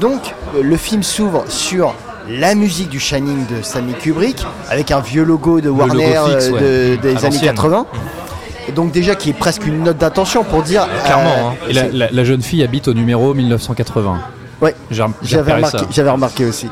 [0.00, 0.20] Donc
[0.54, 1.94] euh, le film s'ouvre sur
[2.28, 6.46] la musique du Shining de Stanley Kubrick avec un vieux logo de Warner logo fixe,
[6.48, 6.60] euh, ouais.
[6.96, 7.54] de- des années l'ancienne.
[7.54, 7.86] 80.
[8.68, 11.54] Et donc déjà qui est presque une note d'intention pour dire Clairement, euh, hein.
[11.68, 14.18] Et la, la- la jeune fille habite au numéro 1980.
[14.60, 14.74] Ouais.
[14.90, 15.84] J'avais remarqué, ça.
[15.90, 16.68] j'avais remarqué aussi.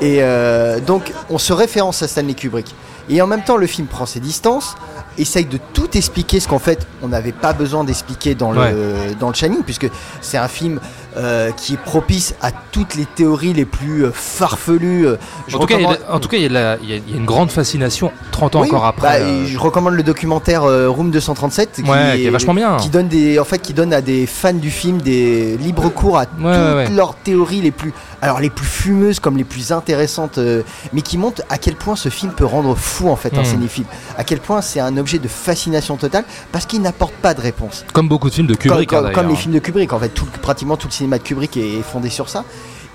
[0.00, 2.74] Et euh, donc, on se référence à Stanley Kubrick.
[3.08, 4.76] Et en même temps, le film prend ses distances,
[5.18, 9.28] essaye de tout expliquer, ce qu'en fait, on n'avait pas besoin d'expliquer dans, le, dans
[9.28, 9.88] le Shining, puisque
[10.20, 10.80] c'est un film
[11.16, 15.06] euh, qui est propice à toutes les théories les plus euh, farfelues.
[15.06, 15.16] euh.
[15.48, 16.76] Je En tout, cas, il y a, recommande- en tout cas, il y a, la-
[16.82, 19.20] il y a- il y a une grande fascination 30 ans Oui, encore après.
[19.20, 22.76] bah, euh, Je recommande le documentaire Room 237 Ouais, qui est vachement bien.
[22.78, 26.18] Qui donne des, en fait, qui donne à des fans du film des libres cours
[26.18, 30.38] à toutes ouais, leurs théories les plus, alors les plus fumeuses comme les plus intéressantes,
[30.38, 33.42] euh, mais qui montrent à quel point ce film peut rendre fou en fait un
[33.42, 33.44] Mm.
[33.44, 33.84] cinéphile.
[34.16, 37.84] À quel point c'est un objet de fascination totale parce qu'il n'apporte pas de réponse.
[37.92, 38.88] Comme beaucoup de films de Kubrick.
[38.88, 39.30] comme, hein, comme- comme d'ailleurs.
[39.32, 42.08] les films de Kubrick, en fait, tout, pratiquement tout le cinéma de Kubrick est fondé
[42.08, 42.44] sur ça.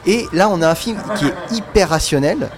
[0.05, 2.49] Et là, on a un film qui est hyper rationnel.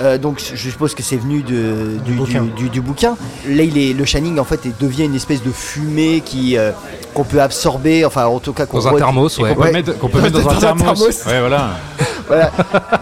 [0.00, 2.42] Euh, donc, je suppose que c'est venu de, du, bouquin.
[2.44, 3.16] du- du- du bouquin.
[3.48, 6.70] Là, il est, le Shining, en fait, il devient une espèce de fumée qui euh,
[7.14, 9.48] qu'on peut absorber, enfin, en tout cas, qu'on Dans un thermos, ouais.
[9.48, 9.72] Qu'on peut, Ouais.
[9.72, 10.84] mettre, qu'on peut mettre dans Dans un un thermos.
[10.84, 11.26] thermos.
[11.26, 11.70] Ouais, voilà.
[12.28, 12.52] voilà.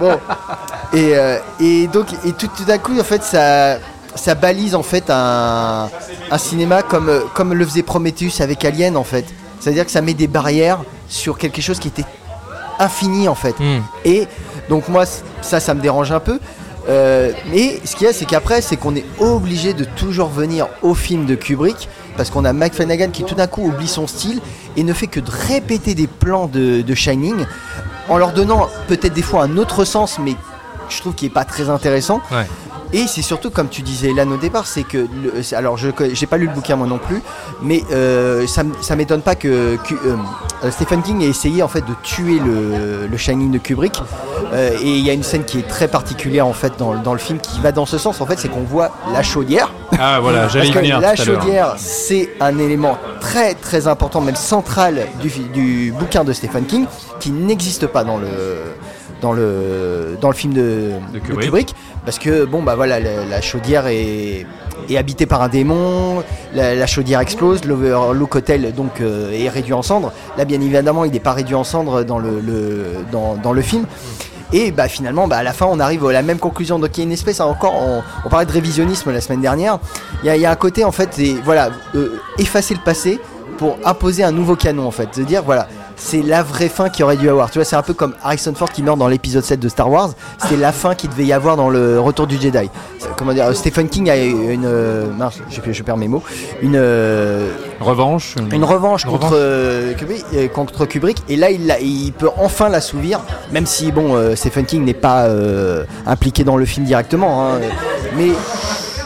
[0.01, 0.19] Bon.
[0.95, 3.77] Et, euh, et donc, et tout, tout d'un coup, en fait, ça,
[4.17, 5.89] ça balise en fait un,
[6.31, 9.25] un cinéma comme, comme le faisait Prometheus avec Alien, en fait.
[9.61, 12.05] C'est-à-dire que ça met des barrières sur quelque chose qui était
[12.79, 13.59] infini, en fait.
[13.59, 13.81] Hmm.
[14.05, 14.27] Et
[14.69, 15.05] donc moi,
[15.43, 16.41] ça, ça me dérange un peu.
[16.89, 20.69] Euh, mais ce qu'il y a, c'est qu'après, c'est qu'on est obligé de toujours venir
[20.83, 24.07] au film de Kubrick, parce qu'on a Mike Flanagan qui tout d'un coup oublie son
[24.07, 24.41] style
[24.77, 27.45] et ne fait que de répéter des plans de, de Shining,
[28.09, 30.37] en leur donnant peut-être des fois un autre sens, mais
[30.89, 32.21] je trouve qu'il n'est pas très intéressant.
[32.31, 32.47] Ouais.
[32.93, 36.27] Et c'est surtout, comme tu disais là au départ, c'est que, le- alors je j'ai
[36.27, 37.21] pas lu le bouquin moi non plus,
[37.63, 41.81] mais euh, ça, ça m'étonne pas que, que, euh, Stephen King ait essayé en fait
[41.83, 44.01] de tuer le, le Shining de Kubrick.
[44.53, 47.13] Euh, et il y a une scène qui est très particulière en fait dans, dans
[47.13, 48.21] le film qui va dans ce sens.
[48.21, 49.73] En fait, c'est qu'on voit la chaudière.
[49.99, 55.07] Ah voilà, j'allais venir la tout chaudière, c'est un élément très très important, même central
[55.21, 56.87] du bouquin de Stephen King,
[57.21, 58.29] qui n'existe pas dans le
[59.21, 61.75] dans le dans le film de, De de Kubrick.
[62.05, 64.47] Parce que bon bah voilà, la, la chaudière est
[64.89, 66.23] est habitée par un démon,
[66.55, 70.13] la, la chaudière explose, l'Overlook Hotel donc euh, est réduit en cendres.
[70.39, 73.63] Là, bien évidemment, il n'est pas réduit en cendres dans le, le- dans, dans le
[73.63, 73.85] film.
[74.53, 76.79] Et bah finalement, bah, à la fin, on arrive à la même conclusion.
[76.79, 79.81] Donc il y a une espèce, encore, on, on parlait de révisionnisme la semaine dernière.
[80.23, 82.81] Il y a, il y a un côté, en fait, c'est, voilà, euh, effacer le
[82.81, 83.19] passé
[83.59, 85.19] pour imposer un nouveau canon, en fait.
[85.19, 87.51] De dire, voilà, c'est la vraie fin qu'il aurait dû avoir.
[87.51, 89.91] Tu vois, c'est un peu comme Harrison Ford qui meurt dans l'épisode 7 de Star
[89.91, 90.11] Wars.
[90.43, 92.69] C'était la fin qu'il devait y avoir dans le Retour du Jedi.
[92.99, 94.65] C'est- Comment dire, Stephen King a une.
[94.67, 96.23] euh, mince, je, je perds mes mots.
[96.63, 96.77] Une.
[96.77, 98.35] euh, Revanche.
[98.53, 99.39] une revanche Une contre, revanche.
[99.39, 103.21] euh, Kubrick, euh, contre Kubrick et là il, peut enfin l'assouvir
[103.53, 107.59] même si bon euh, Stephen King n'est pas euh, impliqué dans le film directement hein,
[108.17, 108.29] mais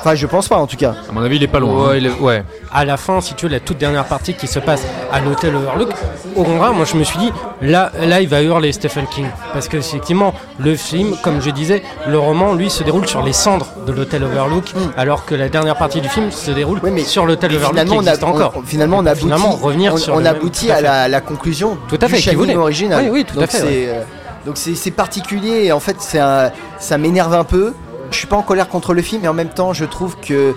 [0.01, 0.95] Enfin, je pense pas en tout cas.
[1.09, 1.89] À mon avis, il est pas loin.
[1.89, 1.97] Ouais, hein.
[1.99, 2.43] il est- ouais.
[2.73, 4.83] à la fin, si tu veux, la toute dernière partie qui se passe
[5.13, 5.91] à l'hôtel Overlook,
[6.37, 9.27] au contraire, moi je me suis dit, là, là il va hurler Stephen King.
[9.53, 13.33] Parce que effectivement, le film, comme je disais, le roman, lui, se déroule sur les
[13.35, 17.05] cendres de l'hôtel Overlook, alors que la dernière partie du film se déroule Oui, mais-
[17.05, 18.53] sur l'hôtel Overlook qui finalement, on, a, existe encore.
[18.57, 21.09] on- finalement, on aboutit, finalement, revenir on, sur on le même- aboutit tout à la,
[21.09, 22.57] la conclusion Tout à du fait, qui Shining voulait.
[22.57, 23.03] original.
[23.05, 23.87] Oui, oui, tout à donc fait, c'est, ouais.
[23.89, 24.03] euh,
[24.47, 27.75] donc c'est c'est particulier et en fait, c'est un- ça m'énerve un peu.
[28.11, 30.55] Je suis pas en colère contre le film, mais en même temps, je trouve que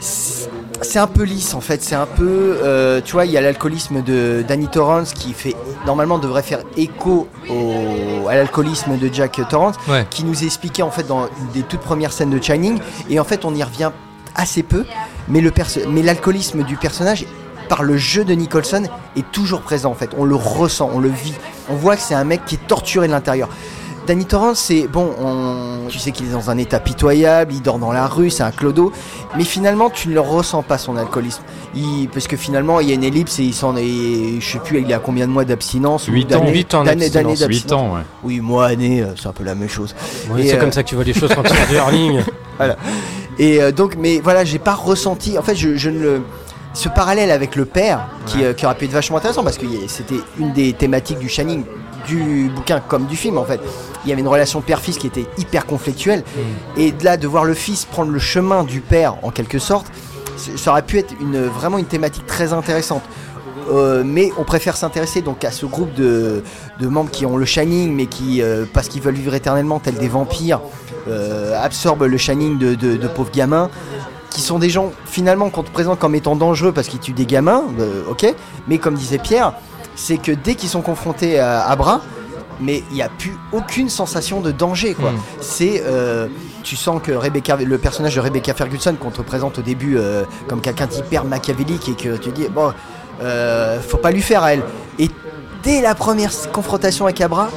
[0.00, 0.48] c'est-
[0.98, 1.82] un peu lisse en fait.
[1.82, 5.54] C'est un peu, euh, tu vois, il y a l'alcoolisme de Danny Torrance qui fait
[5.86, 10.06] normalement devrait faire écho au, à l'alcoolisme de Jack Torrance, Ouais.
[10.10, 12.78] qui nous expliquait en fait dans une des toutes premières scènes de Shining.
[13.10, 13.90] Et en fait, on y revient
[14.34, 14.84] assez peu,
[15.28, 15.52] mais le
[15.88, 17.26] mais l'alcoolisme du personnage
[17.68, 18.82] par le jeu de Nicholson
[19.16, 20.10] est toujours présent en fait.
[20.18, 21.34] On le ressent, on le vit.
[21.68, 23.48] On voit que c'est un mec qui est torturé de l'intérieur.
[24.08, 27.78] Danny Torrance, c'est bon, on- tu sais qu'il est dans un état pitoyable, il dort
[27.78, 28.90] dans la rue, c'est un clodo,
[29.36, 31.42] mais finalement tu ne le ressens pas son alcoolisme.
[31.74, 34.58] Il- parce que finalement il y a une ellipse et il s'en est, je sais
[34.60, 36.38] plus, il a combien de mois d'abstinence ou Huit ans.
[36.40, 37.38] d'années- Huit ans d'années- d'années d'abstinence.
[37.38, 37.80] 8 d'abstinence.
[37.82, 38.02] ans, ouais.
[38.24, 39.94] Oui, mois, année, euh, c'est un peu la même chose.
[40.30, 42.22] Ouais, c'est euh, comme ça que tu vois les choses quand tu fais du hurling.
[43.38, 45.38] Et euh, donc, mais voilà, j'ai pas ressenti.
[45.38, 46.22] En fait, je, je ne le.
[46.74, 49.66] Ce parallèle avec le père, qui, euh, qui aurait pu être vachement intéressant parce que
[49.88, 51.64] c'était une des thématiques du Shining,
[52.08, 53.60] du bouquin comme du film en fait.
[54.04, 56.24] Il y avait une relation père-fils qui était hyper conflictuelle.
[56.76, 59.86] Et de là, de voir le fils prendre le chemin du père en quelque sorte,
[60.56, 63.02] ça aurait pu être une, vraiment une thématique très intéressante.
[63.70, 66.42] Euh, mais on préfère s'intéresser donc à ce groupe de,
[66.80, 69.96] de membres qui ont le Shining, mais qui, euh, parce qu'ils veulent vivre éternellement, tels
[69.96, 70.60] des vampires,
[71.08, 73.68] euh, absorbent le Shining de, de- de pauvres gamins,
[74.30, 77.26] qui sont des gens finalement qu'on te présente comme étant dangereux parce qu'ils tuent des
[77.26, 77.64] gamins,
[78.08, 78.34] ok,
[78.68, 79.52] mais comme disait Pierre,
[79.98, 82.00] c'est que dès qu'ils sont confrontés à, à Bras,
[82.60, 85.10] mais il n'y a plus aucune sensation de danger quoi.
[85.10, 85.18] Mm.
[85.40, 86.28] C'est euh,
[86.62, 90.24] tu sens que Rebecca, le personnage de Rebecca Ferguson qu'on te présente au début euh,
[90.48, 92.72] comme quelqu'un d'hyper machiavélique et que tu dis bon
[93.22, 94.62] euh, faut pas lui faire à elle.
[94.98, 95.10] Et
[95.62, 97.48] dès la première confrontation avec Abra,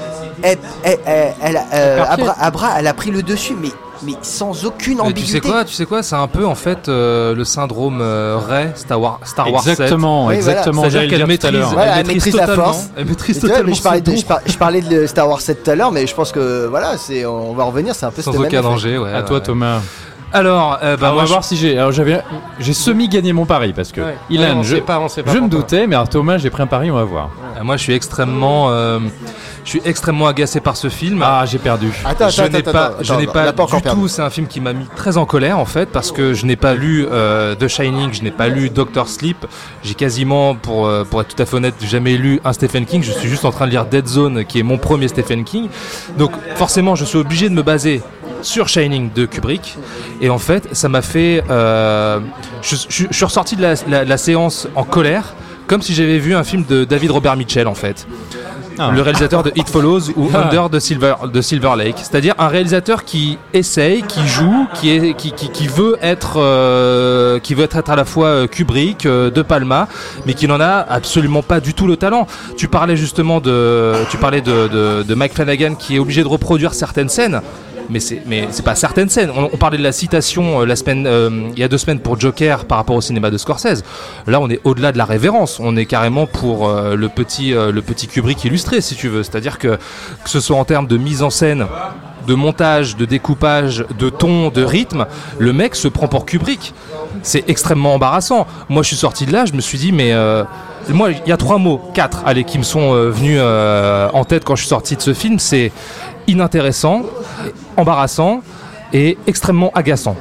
[0.42, 2.04] elle, euh.
[2.08, 3.70] Abra, Abra, elle a pris le dessus, mais,
[4.04, 5.32] mais sans aucune Mais tu ambiguïté.
[5.34, 8.70] sais quoi, tu sais quoi, c'est un peu en fait euh, le syndrome euh, Ray
[8.76, 9.72] Star Wars, Star Wars 7.
[9.80, 10.38] Exactement, Oui, voilà.
[10.40, 10.82] exactement.
[10.84, 11.70] C'est-à-dire qu'elle maîtrise, l'heure.
[11.74, 12.90] Voilà, elle maîtrise la totalement, force.
[12.98, 15.06] elle maîtrise tu vois, mais totalement je, parlais de, ce je, par- je parlais de
[15.08, 17.94] Star Wars 7 tout à l'heure, mais je pense que voilà, c'est on va revenir,
[17.96, 18.98] c'est un peu sans aucun danger.
[18.98, 19.44] Ouais, À toi, ouais.
[19.44, 19.80] Thomas.
[20.34, 21.78] Alors, euh, bah, on va je- voir si j'ai.
[21.78, 22.22] Alors j'avais,
[22.60, 24.16] j'ai semi gagné mon pari parce que Ouais.
[24.30, 27.04] Ilan, je, pas, je me doutais, mais alors Thomas, j'ai pris un pari, on va
[27.04, 27.30] voir.
[27.58, 29.00] euh, moi, je suis extrêmement, euh,
[29.66, 31.22] je suis extrêmement agacé par ce film.
[31.26, 31.92] Ah, j'ai perdu.
[32.06, 33.90] Attends, je attends, n'ai attends, pas, attends, je n'ai pas, du perdu.
[34.02, 34.08] tout.
[34.08, 36.56] C'est un film qui m'a mis très en colère en fait parce que je n'ai
[36.56, 39.46] pas lu euh, The Shining, je n'ai pas lu Doctor Sleep.
[39.84, 43.04] J'ai quasiment, pour euh, pour être tout à fait honnête, jamais lu un Stephen King.
[43.04, 45.68] Je suis juste en train de lire Dead Zone, qui est mon premier Stephen King.
[46.18, 48.02] Donc forcément, je suis obligé de me baser
[48.42, 49.78] sur Shining de Kubrick.
[50.22, 51.44] Et en fait, ça m'a fait.
[51.50, 52.20] euh,
[52.62, 55.34] je, je- je suis ressorti de la, la- la séance en colère,
[55.68, 58.06] comme si j'avais vu un film de David Robert Mitchell en fait
[58.80, 58.92] Ah.
[58.94, 60.44] le réalisateur de It Follows ou Ah.
[60.46, 61.96] Under the Silver, de Silver Lake.
[61.98, 67.38] C'est-à-dire un réalisateur qui essaye, qui joue, qui, est, qui, qui, qui veut être, euh,
[67.40, 69.88] qui veut être à la fois euh, Kubrick, euh, De Palma,
[70.26, 72.28] mais qui n'en a absolument pas du tout le talent.
[72.58, 76.28] Tu parlais justement de, tu parlais de, de, de Mike Flanagan qui est obligé de
[76.28, 77.42] reproduire certaines scènes.
[77.90, 79.32] Mais c'est mais c'est pas certaines scènes.
[79.36, 82.20] On, parlait de la citation euh, la semaine euh, il y a deux semaines pour
[82.20, 83.84] Joker par rapport au cinéma de Scorsese.
[84.28, 85.60] Là, on est au-delà de la révérence.
[85.60, 89.24] On est carrément pour euh, le petit le petit Kubrick illustré, si tu veux.
[89.24, 89.78] C'est-à-dire que
[90.24, 91.66] que ce soit en termes de mise en scène,
[92.28, 95.06] de montage, de découpage, de ton, de rythme,
[95.40, 96.74] le mec se prend pour Kubrick.
[97.24, 98.48] C'est extrêmement embarrassant.
[98.70, 100.14] Moi, je suis sorti de là, je me suis dit, mais
[100.90, 104.56] moi, il y a trois mots, quatre, allez, qui me sont venus en tête quand
[104.56, 105.40] je suis sorti de ce film.
[105.40, 105.72] C'est
[106.32, 107.04] inintéressant,
[107.78, 108.42] embarrassant
[108.94, 110.16] et extrêmement agaçant.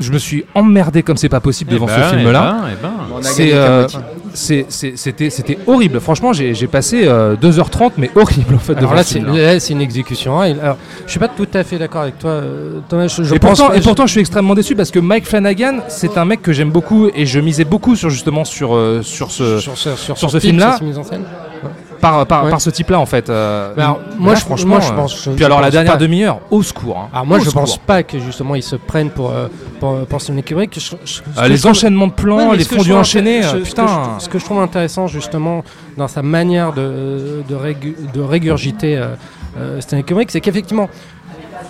[0.00, 2.56] Je me suis emmerdé comme c'est pas possible devant Eh ben, ce film-là.
[2.72, 3.52] eh ben, eh ben.
[3.54, 3.86] Euh,
[4.34, 6.00] C'était c'était horrible.
[6.00, 8.72] Franchement, j'ai passé euh, 2h30, mais horrible en fait.
[8.72, 9.52] Alors devant là, ce c'est film-là.
[9.54, 10.40] là, c'est une exécution.
[10.40, 10.54] hein.
[10.62, 13.06] Alors, je suis pas tout à fait d'accord avec toi, euh, Thomas.
[13.08, 15.80] Je, je et, pense pourtant, et pourtant, je suis extrêmement déçu parce que Mike Flanagan,
[15.88, 18.70] c'est un mec que j'aime beaucoup et je misais beaucoup sur justement sur
[19.02, 20.78] sur ce sur, ce- sur sur ce ce film, film-là,
[22.02, 22.50] par par, Ouais.
[22.50, 23.30] par ce type-là en fait.
[23.30, 25.72] euh, là, moi, je- franchement, moi, je euh, pense- je- Puis je alors la pense
[25.72, 26.98] dernière demi-heure, au secours.
[26.98, 27.08] hein.
[27.14, 27.84] Alors moi, Au je pense secours.
[27.86, 29.48] pas que justement ils se prennent pour euh,
[29.80, 33.86] pour, pour que les enchaînements de plans, Ouais, les fondus enchaînés, euh, putain.
[34.18, 35.64] je- Ce que je trouve intéressant justement
[35.96, 39.08] dans sa manière de, de, régu- de régurgiter euh,
[39.58, 40.88] euh, Stanley Kubrick, c'est qu'effectivement,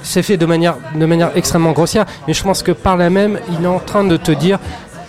[0.02, 3.38] c'est fait de manière, de manière extrêmement grossière, mais je pense que par là même,
[3.58, 4.58] il est en train de te dire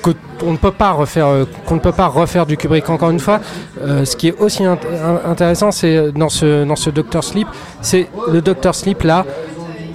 [0.04, 0.12] que
[0.52, 3.39] ne peut pas refaire, euh, qu'on ne peut pas refaire du Kubrick encore une fois.
[3.82, 4.78] Euh, ce qui est aussi int-
[5.10, 7.48] in- intéressant, c'est euh, dans ce dans ce Doctor Sleep,
[7.82, 9.26] c'est le Doctor Sleep là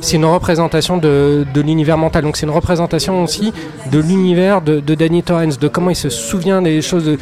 [0.01, 2.23] c'est une représentation de, de l'univers mental.
[2.23, 3.53] Donc c'est une représentation aussi
[3.90, 7.18] de l'univers de, de Danny Torrance, de comment il se souvient des choses, de,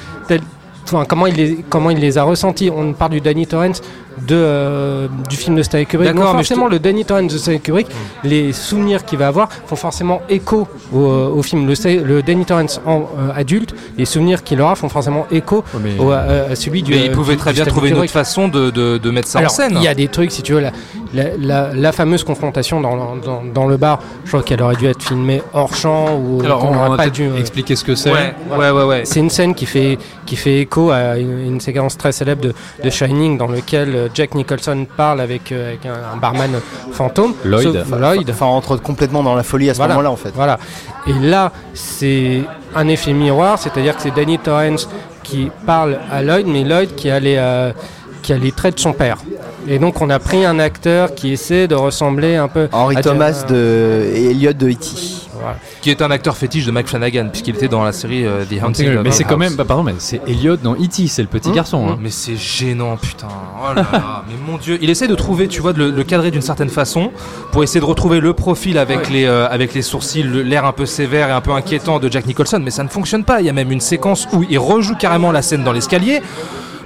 [0.93, 2.71] enfin, comment, il les, comment il les a ressentis.
[2.75, 3.81] On parle du Danny Torrance
[4.27, 6.15] de, euh, du film de Stanley Kubrick.
[6.15, 7.87] Non forcément le Danny Torrance de Stanley Kubrick,
[8.25, 11.67] les souvenirs qu'il va avoir font forcément écho au, au film.
[11.69, 15.99] Le, Danny Torrance en euh, adulte, les souvenirs qu'il aura font forcément écho Ouais, mais-
[16.03, 16.21] au- à,
[16.51, 16.93] à celui du.
[16.93, 19.41] Mais il euh, pouvait très bien trouver une autre façon de, de, de mettre ça
[19.41, 19.73] Alors, en scène.
[19.77, 20.73] il y a des trucs, si tu veux, la,
[21.13, 24.87] la, la- la fameuse confrontation dans, dans, dans le bar, je crois qu'elle aurait dû
[24.87, 27.25] être filmée hors champ ou Alors, on n'aurait pas dû.
[27.25, 28.11] euh, expliquer ce que c'est.
[28.11, 29.01] Ouais, ouais, ouais, ouais.
[29.05, 32.55] c'est une scène qui fait, qui fait écho à une, une séquence très célèbre de,
[32.85, 36.51] de Shining dans lequel euh, Jack Nicholson parle avec, euh, avec un, un barman
[36.93, 37.35] fantôme.
[37.45, 37.85] Lloyd.
[37.85, 38.31] Sauf- Lloyd.
[38.31, 39.95] Enfin, on rentre complètement dans la folie à ce Voilà.
[39.95, 40.33] moment-là, en fait.
[40.35, 40.59] Voilà.
[41.07, 42.43] Et là, c'est
[42.75, 44.89] un effet miroir, c'est-à-dire que c'est Danny Torrance
[45.23, 47.73] qui parle à Lloyd, mais Lloyd qui a les, euh,
[48.23, 49.19] qui a les traits de son père.
[49.69, 52.69] Et donc, on a pris un acteur qui essaie de ressembler un peu.
[52.71, 54.09] Henry à- Thomas de...
[54.15, 55.26] et Elliot de E.T.
[55.41, 55.57] Voilà.
[55.83, 58.63] Qui est un acteur fétiche de Mike Flanagan, puisqu'il était dans la série euh, The
[58.63, 61.51] Haunting Mais c'est quand même, bah, pardon, mais c'est Elliot dans E.T., c'est le petit
[61.53, 61.89] garçon.
[61.89, 61.99] hein.
[62.01, 63.29] Mais c'est gênant, putain.
[63.61, 64.25] Oh là là.
[64.29, 64.79] mais mon dieu.
[64.81, 67.11] Il essaie de trouver, tu vois, de le, cadrer d'une certaine façon
[67.53, 70.87] pour essayer de retrouver le profil avec, les, euh, avec les sourcils, l'air un peu
[70.87, 72.61] sévère et un peu inquiétant de Jack Nicholson.
[72.63, 73.41] Mais ça ne fonctionne pas.
[73.41, 76.23] Il y a même une séquence où il rejoue carrément la scène dans l'escalier.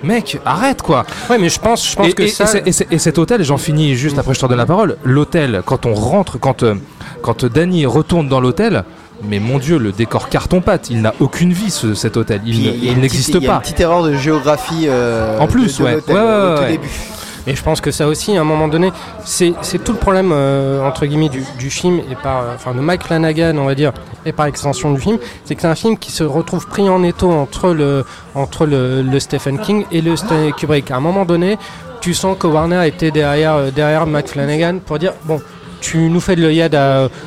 [0.03, 1.05] Mec, arrête quoi.
[1.29, 2.45] Ouais, mais je pense, je pense et, que et- ça.
[2.45, 4.67] et c'est- et c'est- et cet hôtel, j'en finis juste après je te redonne la
[4.67, 4.97] parole.
[5.05, 6.75] L'hôtel, quand on rentre, quand, euh,
[7.23, 8.85] quand Danny retourne dans l'hôtel,
[9.29, 12.41] mais mon dieu, le décor carton-pâte, il n'a aucune vie ce- cet hôtel.
[12.47, 13.61] Il, n'existe Il y a une pas.
[13.61, 14.87] petite erreur de géographie.
[14.89, 15.95] euh, En plus, de- de ouais.
[15.95, 16.71] Ouais, ouais, au tout ouais.
[16.73, 16.89] début.
[17.47, 18.93] Et je pense que ça aussi, à un moment donné,
[19.25, 22.81] c'est tout le problème, euh, entre guillemets, du, du film, et par, euh, enfin, de
[22.81, 23.93] Mike Flanagan, on va dire,
[24.27, 27.03] et par extension du film, c'est que c'est un film qui se retrouve pris en
[27.03, 30.91] étau entre le, entre le, le Stephen King et le Stanley Kubrick.
[30.91, 31.59] À un moment donné,
[32.01, 35.41] tu sens que Warner était derrière, euh, derrière Mike Flanagan pour dire, bon,
[35.81, 36.79] tu nous fais de l'œillade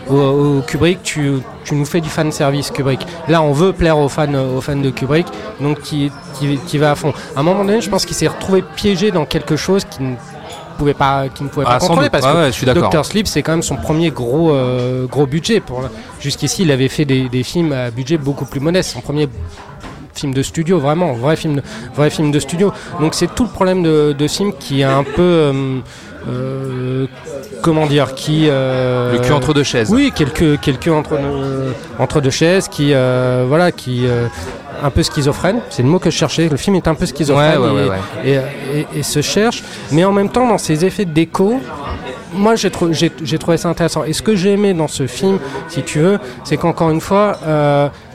[0.09, 1.33] au, au Kubrick, tu,
[1.65, 3.05] tu nous fais du fan service Kubrick.
[3.27, 5.27] Là, on veut plaire aux fans, aux fans de Kubrick,
[5.59, 7.13] donc qui, qui, qui va à fond.
[7.35, 10.15] À un moment donné, je pense qu'il s'est retrouvé piégé dans quelque chose qui ne
[10.77, 12.11] pouvait pas, qui ne pouvait pas Ah, contrôler doute.
[12.11, 12.83] parce Ouais, que ouais, je suis d'accord.
[12.83, 15.59] Doctor Sleep, c'est quand même son premier gros, euh, gros budget.
[15.59, 15.81] Pour
[16.19, 18.91] jusqu'ici, il avait fait des, des films à budget beaucoup plus modeste.
[18.91, 19.27] Son premier
[20.15, 21.63] film de studio, vraiment, vrai film, de,
[21.95, 22.71] vrai film de studio.
[22.99, 25.79] Donc c'est tout le problème de, de ce film qui est un peu, euh,
[26.29, 27.05] euh,
[27.61, 29.89] comment dire, qui euh, Le cul entre deux chaises.
[29.91, 32.93] oui, quelques, quelques entre, euh, entre deux chaises qui,
[33.47, 34.05] voilà, qui
[34.81, 35.59] un peu schizophrène.
[35.69, 36.49] C'est le mot que je cherchais.
[36.49, 38.41] Le film est un peu schizophrène Ouais, ouais, et, ouais, ouais.
[38.73, 41.59] et- et- et se cherche, mais en même temps dans ses effets d'écho.
[42.35, 44.03] Moi, j'ai trou- j'ai trouvé ça intéressant.
[44.05, 47.37] Et ce que j'ai aimé dans ce film, si tu veux, c'est qu'encore une fois,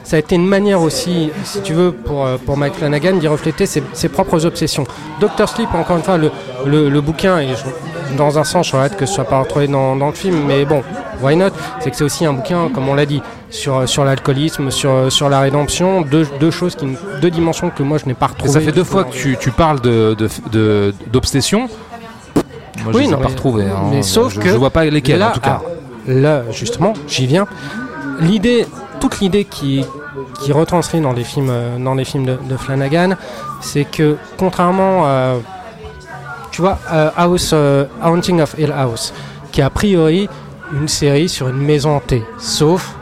[0.09, 3.27] ça a été une manière aussi, si tu veux, pour, euh, pour Mike Flanagan d'y
[3.27, 4.85] refléter ses, ses propres obsessions.
[5.21, 6.31] Doctor Sleep, encore une fois, le,
[6.65, 9.67] le, le bouquin, et je- dans un sens, je regrette que ce soit pas retrouvé
[9.67, 10.81] dans, dans le film, mais bon,
[11.21, 11.51] why not?
[11.79, 15.29] C'est que c'est aussi un bouquin, comme on l'a dit, sur, sur l'alcoolisme, sur, sur
[15.29, 16.87] la rédemption, deux, deux choses, qui,
[17.21, 18.53] deux dimensions que moi je n'ai pas Et retrouvées.
[18.53, 21.69] ça fait deux fois que tu, tu parles de, de, de- d'obsession.
[22.83, 23.65] Moi, je Oui, pas retrouvés.
[23.65, 23.89] hein.
[23.91, 25.61] mais sauf je, que je vois pas lesquels, là, en tout cas.
[25.63, 25.69] ah,
[26.07, 27.45] là, justement, j'y viens.
[28.21, 28.65] L'idée,
[28.99, 29.85] toute l'idée qui,
[30.41, 33.15] qui retranscrit dans les films, euh, dans les films de, Flanagan,
[33.61, 35.35] c'est que contrairement à
[37.15, 39.13] House, euh, Haunting of Hill House,
[39.51, 40.29] qui est a priori
[40.73, 42.95] une série sur une maison hantée, sauf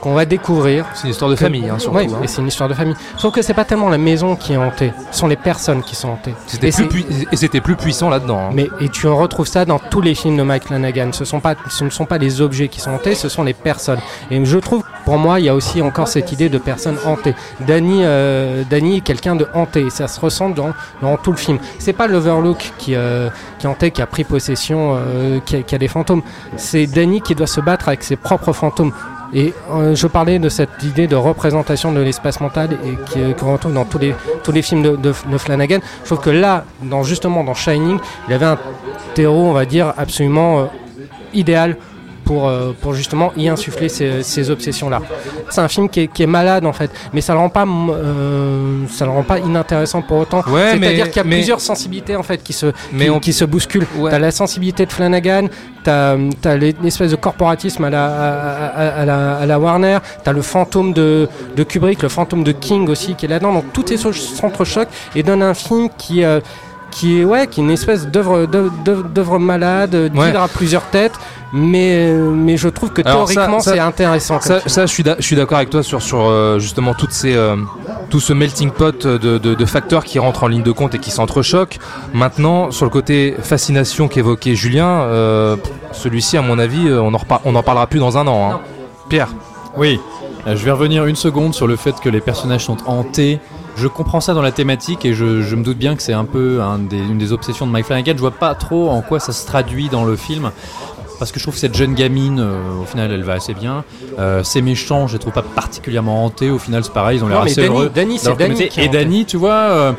[0.00, 1.98] qu'on va découvrir C'est une histoire de famille, hein, surtout.
[1.98, 2.18] oui, hein.
[2.22, 2.94] et c'est une histoire de famille.
[3.16, 5.94] Sauf que c'est pas tellement la maison qui est hantée, ce sont les personnes qui
[5.94, 6.34] sont hantées.
[6.46, 8.38] C'était Et plus, pui- c'était plus puissant là-dedans.
[8.38, 8.50] hein.
[8.52, 11.10] mais, et tu en retrouves ça dans tous les films de Mike Flanagan.
[11.12, 13.54] Ce, sont pas, ce ne sont pas les objets qui sont hantés, ce sont les
[13.54, 14.00] personnes.
[14.30, 17.34] Et je trouve, pour moi, il y a aussi encore cette idée de personnes hantées.
[17.60, 19.82] Danny, euh, Danny est quelqu'un de hanté.
[19.86, 20.70] Et ça se ressent dans,
[21.02, 21.58] dans tout le film.
[21.78, 25.62] C'est pas l'Overlook qui, euh, qui est hanté, qui a pris possession, euh, qui, a,
[25.62, 26.22] qui a des fantômes.
[26.56, 28.92] C'est Danny qui doit se battre avec ses propres fantômes.
[29.32, 33.32] Et euh, je parlais de cette idée de représentation de l'espace mental et qui- euh,
[33.32, 35.78] qu'on retrouve dans tous les, tous les films de, de- Flanagan.
[36.02, 38.58] Je trouve que là, dans, justement dans Shining, il avait un
[39.14, 40.64] terreau, on va dire, absolument euh,
[41.32, 41.76] idéal
[42.30, 45.00] pour, euh, pour justement y insuffler ces, ces obsessions-là.
[45.50, 47.66] C'est un film qui est, qui est malade en fait, mais ça le rend pas,
[47.66, 50.42] euh, ça le rend pas inintéressant pour autant.
[50.48, 53.18] Ouais, C'est-à-dire qu'il y a mais- plusieurs sensibilités en fait qui se, Mais qui, on-
[53.18, 53.88] qui se bousculent.
[53.98, 54.12] Ouais.
[54.12, 55.48] T'as la sensibilité de Flanagan,
[55.82, 56.14] t'as
[56.44, 60.42] as l'espèce de corporatisme à la, à, à- à la, à la Warner, t'as le
[60.42, 63.54] fantôme de, de Kubrick, le fantôme de King aussi qui est là-dedans.
[63.54, 66.38] Donc tout est sur- s'entrechoque et donne un film qui euh,
[66.90, 70.34] qui est ouais qui est une espèce d'œuvre d'œuvre- malade, euh, Ouais.
[70.34, 71.12] à plusieurs têtes,
[71.52, 74.40] mais euh, mais je trouve que Alors théoriquement c'est intéressant.
[74.40, 77.34] Ça, je suis d'a- je suis d'accord avec toi sur, sur euh, justement toutes ces,
[77.34, 77.56] euh,
[78.10, 80.98] tout ce melting pot de, de- de facteurs qui rentrent en ligne de compte et
[80.98, 81.78] qui s'entrechoquent.
[82.12, 85.56] Maintenant, sur le côté fascination qu'évoquait Julien, euh,
[85.92, 88.50] celui-ci, à mon avis, on en, on en parlera plus dans un an.
[88.52, 88.60] hein.
[89.08, 89.28] Pierre
[89.76, 90.00] Oui,
[90.46, 93.40] je vais revenir une seconde sur le fait que les personnages sont hantés.
[93.80, 96.24] Je comprends ça dans la thématique et je, je me doute bien que c'est un
[96.26, 98.12] peu un des- une des obsessions de Mike Flanagan.
[98.14, 100.50] Je vois pas trop en quoi ça se traduit dans le film.
[101.18, 103.84] Parce que je trouve que cette jeune gamine, euh, au final, elle va assez bien.
[104.18, 106.50] Euh, ces méchants, je les trouve pas particulièrement hantés.
[106.50, 107.90] Au final, c'est pareil, ils ont l'air assez Danny- heureux.
[107.94, 108.68] Danny, c'est Dans leur Danny communauté.
[108.74, 108.88] qui est Et.
[108.88, 109.92] Danny, tu vois, euh,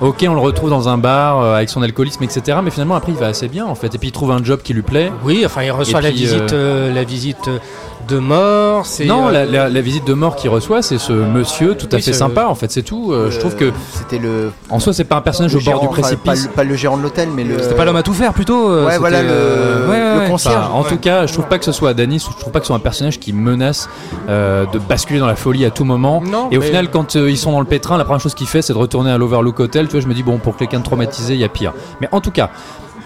[0.00, 2.58] ok, on le retrouve dans un bar euh, avec son alcoolisme, etc.
[2.64, 3.94] Mais finalement, après, il va assez bien, en fait.
[3.94, 5.12] Et puis, il trouve un job qui lui plaît.
[5.24, 7.50] Oui, enfin, il reçoit visite, la visite
[8.06, 8.86] de mort.
[8.86, 11.88] c'est, Non, euh, la, la- la visite de mort qu'il reçoit, c'est ce monsieur tout
[11.92, 13.12] à Oui, fait sympa, en fait, c'est tout.
[13.12, 14.52] Euh, je trouve que, C'était le.
[14.70, 16.22] en soi, c'est pas un personnage au bord du précipice.
[16.24, 17.58] Pas, le- pas le gérant de l'hôtel, mais le.
[17.60, 20.14] C'était pas l'homme à tout faire plutôt euh, Ouais, c'était, voilà, le- euh, ouais, ouais,
[20.14, 20.30] le ouais.
[20.30, 20.56] concierge.
[20.56, 22.64] Enfin, en tout cas, je trouve pas que ce soit Danny, je trouve pas que
[22.64, 23.88] ce soit un personnage qui menace
[24.28, 26.22] euh, de basculer dans la folie à tout moment.
[26.24, 28.34] Non, Et au mais- final, quand euh, ils sont dans le pétrin, la première chose
[28.34, 29.86] qu'il fait, c'est de retourner à l'Overlook Hotel.
[29.86, 31.72] Tu vois, je me dis, bon, pour quelqu'un de traumatisé, il y a pire.
[32.00, 32.50] Mais en tout cas,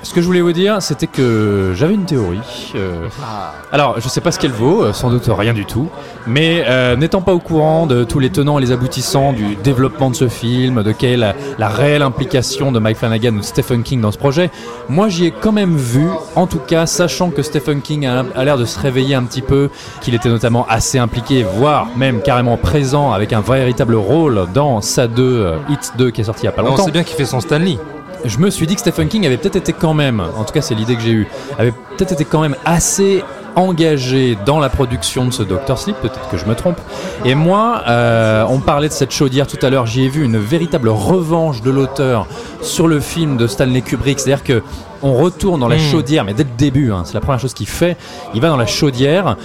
[0.02, 2.38] ce que je voulais vous dire, c'était que j'avais une théorie.
[2.74, 3.52] euh, Ah.
[3.72, 5.88] alors, je sais pas ce qu'elle vaut, euh, sans doute rien du tout.
[6.26, 10.10] Mais euh, n'étant pas au courant de tous les tenants et les aboutissants du développement
[10.10, 13.44] de ce film, de quelle est la, la réelle implication de Mike Flanagan ou de
[13.44, 14.50] Stephen King dans ce projet,
[14.88, 18.44] moi j'y ai quand même vu, en tout cas, sachant que Stephen King a, a
[18.44, 19.70] l'air de se réveiller un petit peu,
[20.00, 25.06] qu'il était notamment assez impliqué, voire même carrément présent avec un véritable rôle dans sa
[25.08, 27.16] 2, euh, Hit 2 qui est sorti il y a pas longtemps c'est bien qu'il
[27.16, 27.78] fait son Stanley.
[28.24, 30.60] Je me suis dit que Stephen King avait peut-être été quand même, en tout cas
[30.60, 33.22] c'est l'idée que j'ai eue, avait peut-être été quand même assez
[33.56, 36.78] engagé dans la production de ce Doctor Sleep, peut-être que je me trompe.
[37.24, 40.38] Et moi, euh, on parlait de cette chaudière tout à l'heure, j'y ai vu une
[40.38, 42.26] véritable revanche de l'auteur
[42.62, 44.62] sur le film de Stanley Kubrick, c'est-à-dire que
[45.02, 45.90] on retourne dans la Hmm.
[45.90, 47.96] chaudière, mais dès le début, hein, c'est la première chose qu'il fait,
[48.34, 49.36] il va dans la chaudière,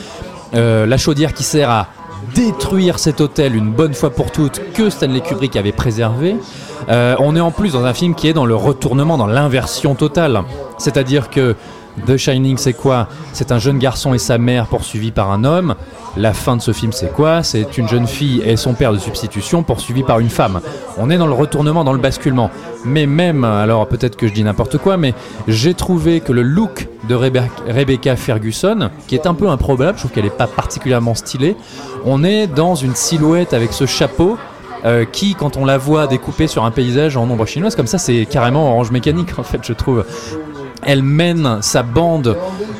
[0.53, 1.87] euh, la chaudière qui sert à
[2.33, 6.35] détruire cet hôtel une bonne fois pour toutes que Stanley Kubrick avait préservé.
[6.89, 9.95] Euh, on est en plus dans un film qui est dans le retournement, dans l'inversion
[9.95, 10.41] totale.
[10.77, 11.55] C'est-à-dire que
[12.05, 13.07] The Shining, c'est quoi?
[13.33, 15.75] C'est un jeune garçon et sa mère poursuivis par un homme.
[16.17, 17.43] La fin de ce film, c'est quoi?
[17.43, 20.61] C'est une jeune fille et son père de substitution poursuivis par une femme.
[20.97, 22.51] On est dans le retournement, dans le basculement.
[22.85, 25.13] Mais même, alors peut-être que je dis n'importe quoi, mais
[25.47, 30.01] j'ai trouvé que le look de Rebe- Rebecca Ferguson, qui est un peu improbable, je
[30.03, 31.55] trouve qu'elle n'est pas particulièrement stylée,
[32.05, 34.37] on est dans une silhouette avec ce chapeau
[34.85, 37.97] euh, qui, quand on la voit découpée sur un paysage en ombre chinoise, comme ça,
[37.97, 40.05] c'est carrément orange mécanique, en fait, je trouve.
[40.85, 42.37] Elle mène sa bande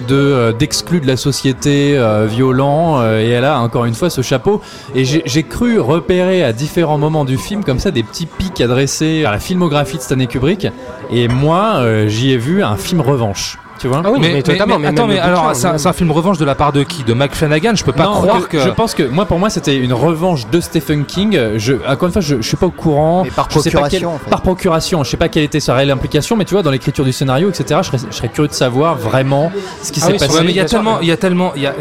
[0.08, 4.22] de euh, d'exclus de la société euh, euh, et elle a encore une fois ce
[4.22, 4.62] chapeau.
[4.93, 8.62] Et j'ai j'ai cru repérer à différents moments du film comme ça des petits pics
[8.62, 10.68] adressés à la filmographie de Stanley Kubrick.
[11.12, 14.80] Et moi euh, j'y ai vu un film revanche tu vois Ah oui, mais, totalement.
[14.80, 17.34] mais attends, mais alors, c'est un, film revanche de la part de qui De Mac
[17.34, 18.60] Flanagan Je peux pas Non, croire que.
[18.60, 21.40] Je pense que moi, pour moi, c'était une revanche de Stephen King.
[21.58, 23.24] Je, encore une fois, je, je suis pas au courant.
[23.24, 24.30] Mais par Je sais pas procuration, en fait.
[24.30, 25.04] Par procuration.
[25.04, 27.50] Je sais pas quelle était sa réelle implication, mais tu vois, dans l'écriture du scénario,
[27.50, 27.80] etc.
[27.84, 29.52] Je serais, je serais curieux de savoir vraiment
[29.82, 30.34] ce qui Ah s'est oui, passé.
[30.36, 31.74] Ouais, mais il y a tellement, il y a tellement, il y a-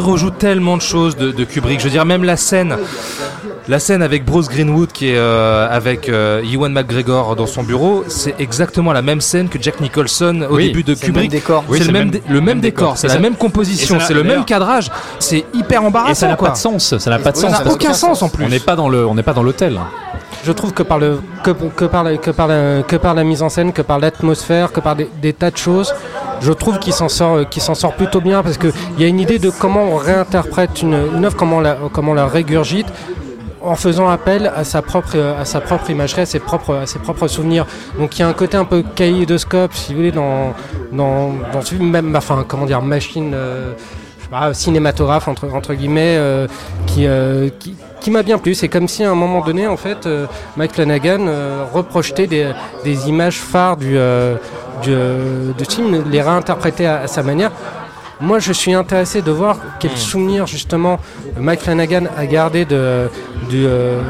[0.00, 1.78] rejoue tellement de choses de, de Kubrick.
[1.80, 2.76] Je veux dire, même la scène,
[3.68, 8.04] la scène avec Bruce Greenwood qui est euh, avec euh, Ewan McGregor dans son bureau,
[8.08, 11.29] c'est exactement la même scène que Jack Nicholson au Oui, début de Kubrick.
[11.30, 11.64] Décor.
[11.68, 14.22] Oui, c'est le même, même- dé- le même décor, c'est la même composition, c'est le
[14.24, 14.90] même cadrage.
[15.18, 16.98] C'est hyper Et ça embarrassant, n'a pas de sens.
[16.98, 17.56] Ça n'a pas de sens.
[17.56, 18.44] ça n'a aucun sens en plus.
[18.44, 19.80] On n'est pas dans le, on n'est pas dans l'hôtel.
[20.42, 23.24] Je trouve que par, le, que, que par, la, que, par la, que par la
[23.24, 25.92] mise en scène, que par l'atmosphère, que par des, des tas de choses,
[26.40, 29.20] je trouve qu'il s'en sort, qu'il s'en sort plutôt bien parce qu'il y a une
[29.20, 32.86] idée de comment on réinterprète une, une œuvre, comment on la, comment on la régurgite
[33.62, 36.98] en faisant appel à sa propre, à sa propre imagerie, à ses propres, à ses
[36.98, 37.66] propres souvenirs.
[37.98, 40.54] Donc il y a un côté un peu kaléidoscope, si vous voulez, dans,
[40.92, 43.32] dans, dans ce même, enfin, comment dire, machine.
[43.34, 43.72] euh,
[44.30, 46.46] pas, cinématographe entre, guillemets euh,
[46.86, 48.54] qui, euh, qui, qui m'a bien plu.
[48.54, 51.26] C'est comme si à un moment donné, en fait, euh, Mike Flanagan
[51.72, 52.52] reprojetait des,
[52.84, 53.98] des images phares du,
[54.82, 54.94] du,
[55.58, 57.50] du film, les réinterpréter à, à sa manière.
[58.20, 60.98] Moi, je suis intéressé de voir quel souvenir justement
[61.38, 63.08] Mike Flanagan a gardé de,
[63.48, 64.00] du, euh,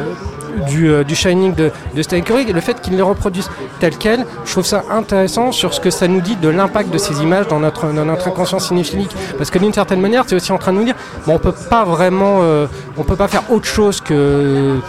[0.69, 3.49] du, euh, du Shining de, de Stanley Kubrick et le fait qu'il les reproduise
[3.79, 6.99] tel quel, je trouve ça intéressant sur ce que ça nous dit de l'impact de
[6.99, 9.15] ces images dans notre, dans notre inconscient cinéphilique.
[9.39, 10.97] Parce que d'une certaine manière, c'est aussi en train de nous dire,
[11.27, 14.81] bon, on peut pas vraiment, euh, on peut pas faire autre chose que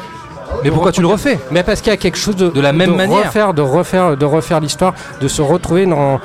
[0.64, 2.72] Mais pourquoi tu le refais mais parce qu'il y a quelque chose de, De la
[2.72, 3.26] même de manière.
[3.26, 6.20] refaire, de refaire, de refaire l'histoire, de se retrouver dans,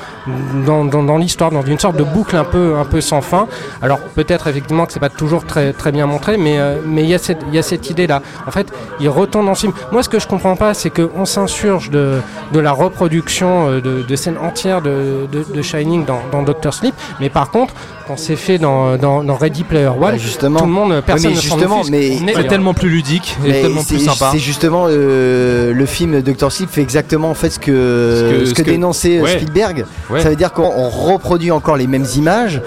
[0.67, 3.47] dans, dans, dans l'histoire, dans une sorte de boucle un peu, un peu sans fin.
[3.83, 7.09] Alors peut-être effectivement que c'est pas toujours très, très bien montré, mais euh, mais il
[7.09, 8.23] y a cette, il y a cette idée-là.
[8.47, 8.69] En fait,
[9.01, 9.73] il retourne dans le film.
[9.93, 12.21] Moi, ce que je comprends pas, c'est qu'on s'insurge de,
[12.53, 16.75] de la reproduction euh, de, de scènes entières de, de, de Shining dans, dans Doctor
[16.75, 17.75] Sleep, mais par contre,
[18.07, 20.61] quand c'est fait dans, dans, dans Ready Player One, Bah, justement.
[20.61, 23.83] tout le monde, personne mais ne s'en justement, mais- C'est tellement plus ludique et tellement
[23.83, 24.16] plus sympa.
[24.33, 28.39] C'est justement euh, le film Doctor Sleep fait exactement en fait ce que ce que,
[28.47, 29.39] Ce que- ce que- dénonçait euh, Ouais.
[29.39, 29.85] Spielberg.
[30.11, 30.21] Ouais.
[30.21, 32.61] Ça veut dire qu'on on reproduit encore les mêmes images.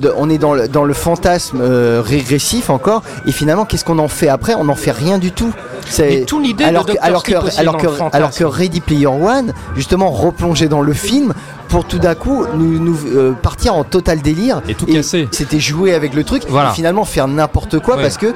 [0.00, 3.02] de- on est dans le, dans le fantasme euh, régressif encore.
[3.26, 4.54] Et finalement, qu'est-ce qu'on en fait après?
[4.54, 5.52] On n'en fait rien du tout.
[5.86, 7.04] C'est- tout l'idée alors de que, Dr.
[7.04, 7.32] alors, que,
[7.86, 11.34] que, que Ready Player One, justement, replonger dans le film
[11.72, 14.60] pour tout d'un coup nous, nous euh, partir en total délire.
[14.68, 15.26] Et tout casser.
[15.30, 16.70] C'était jouer avec le truc Voilà.
[16.70, 18.02] et finalement faire n'importe quoi Ouais.
[18.02, 18.34] parce que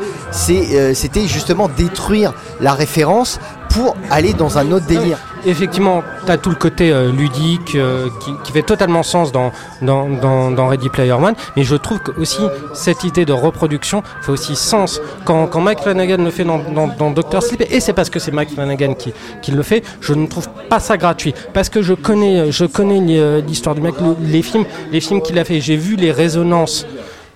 [0.50, 2.32] euh, c'était justement détruire
[2.62, 5.18] la référence pour aller dans un autre délire.
[5.46, 8.08] Effectivement, tu as tout le côté euh, ludique euh,
[8.42, 10.08] qui, fait totalement sens dans, dans,
[10.50, 12.40] dans, Ready Player One, mais je trouve que aussi
[12.74, 15.00] cette idée de reproduction fait aussi sens.
[15.24, 16.58] Quand, Mike Flanagan le fait dans,
[16.98, 20.14] dans, Doctor Sleep, et c'est parce que c'est Mike Flanagan qui, qui le fait, je
[20.14, 24.42] ne trouve pas ça gratuit, parce que je connais, euh, l'histoire du mec, le- les
[24.42, 26.86] films, les films qu'il a fait, j'ai vu les résonances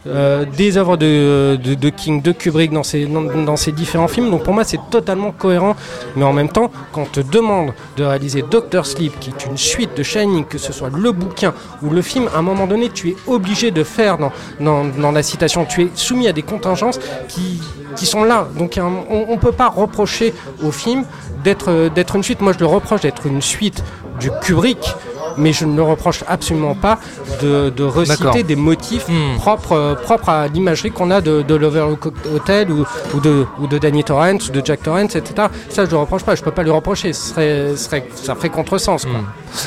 [0.06, 1.58] euh, des œuvres de,
[1.90, 4.30] King, de Kubrick dans ces, différents films.
[4.30, 5.76] Donc pour moi, c'est totalement cohérent.
[6.16, 9.58] Mais en même temps, quand on te demande de réaliser Doctor Sleep, qui est une
[9.58, 12.88] suite de Shining, que ce soit le bouquin ou le film, à un moment donné,
[12.88, 14.16] tu es obligé de faire
[14.58, 15.66] dans, la citation.
[15.66, 16.98] Tu es soumis à des contingences
[17.28, 17.60] qui,
[18.06, 18.48] sont là.
[18.56, 20.32] Donc on ne peut pas reprocher
[20.64, 21.04] au film
[21.44, 22.40] d'être une suite.
[22.40, 23.84] Moi, je le reproche d'être une suite
[24.20, 24.94] du Kubrick.
[25.36, 26.98] Mais je ne le reproche absolument pas
[27.40, 29.36] de, de reciter des motifs Hmm.
[29.38, 33.66] propres, euh, propres à l'imagerie qu'on a de, de l'Overlook Hotel ou, ou, de, ou
[33.68, 35.46] de Danny Torrance ou de Jack Torrance, etc.
[35.68, 38.34] Ça, je le reproche pas, je peux pas lui reprocher, ce serait, ce serait, ça
[38.34, 39.04] ferait contresens.
[39.04, 39.20] Quoi.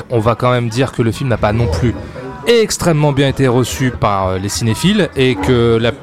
[0.10, 1.96] On va quand même dire que le film n'a pas non plus
[2.46, 5.94] extrêmement bien été reçu par euh, les cinéphiles et que la-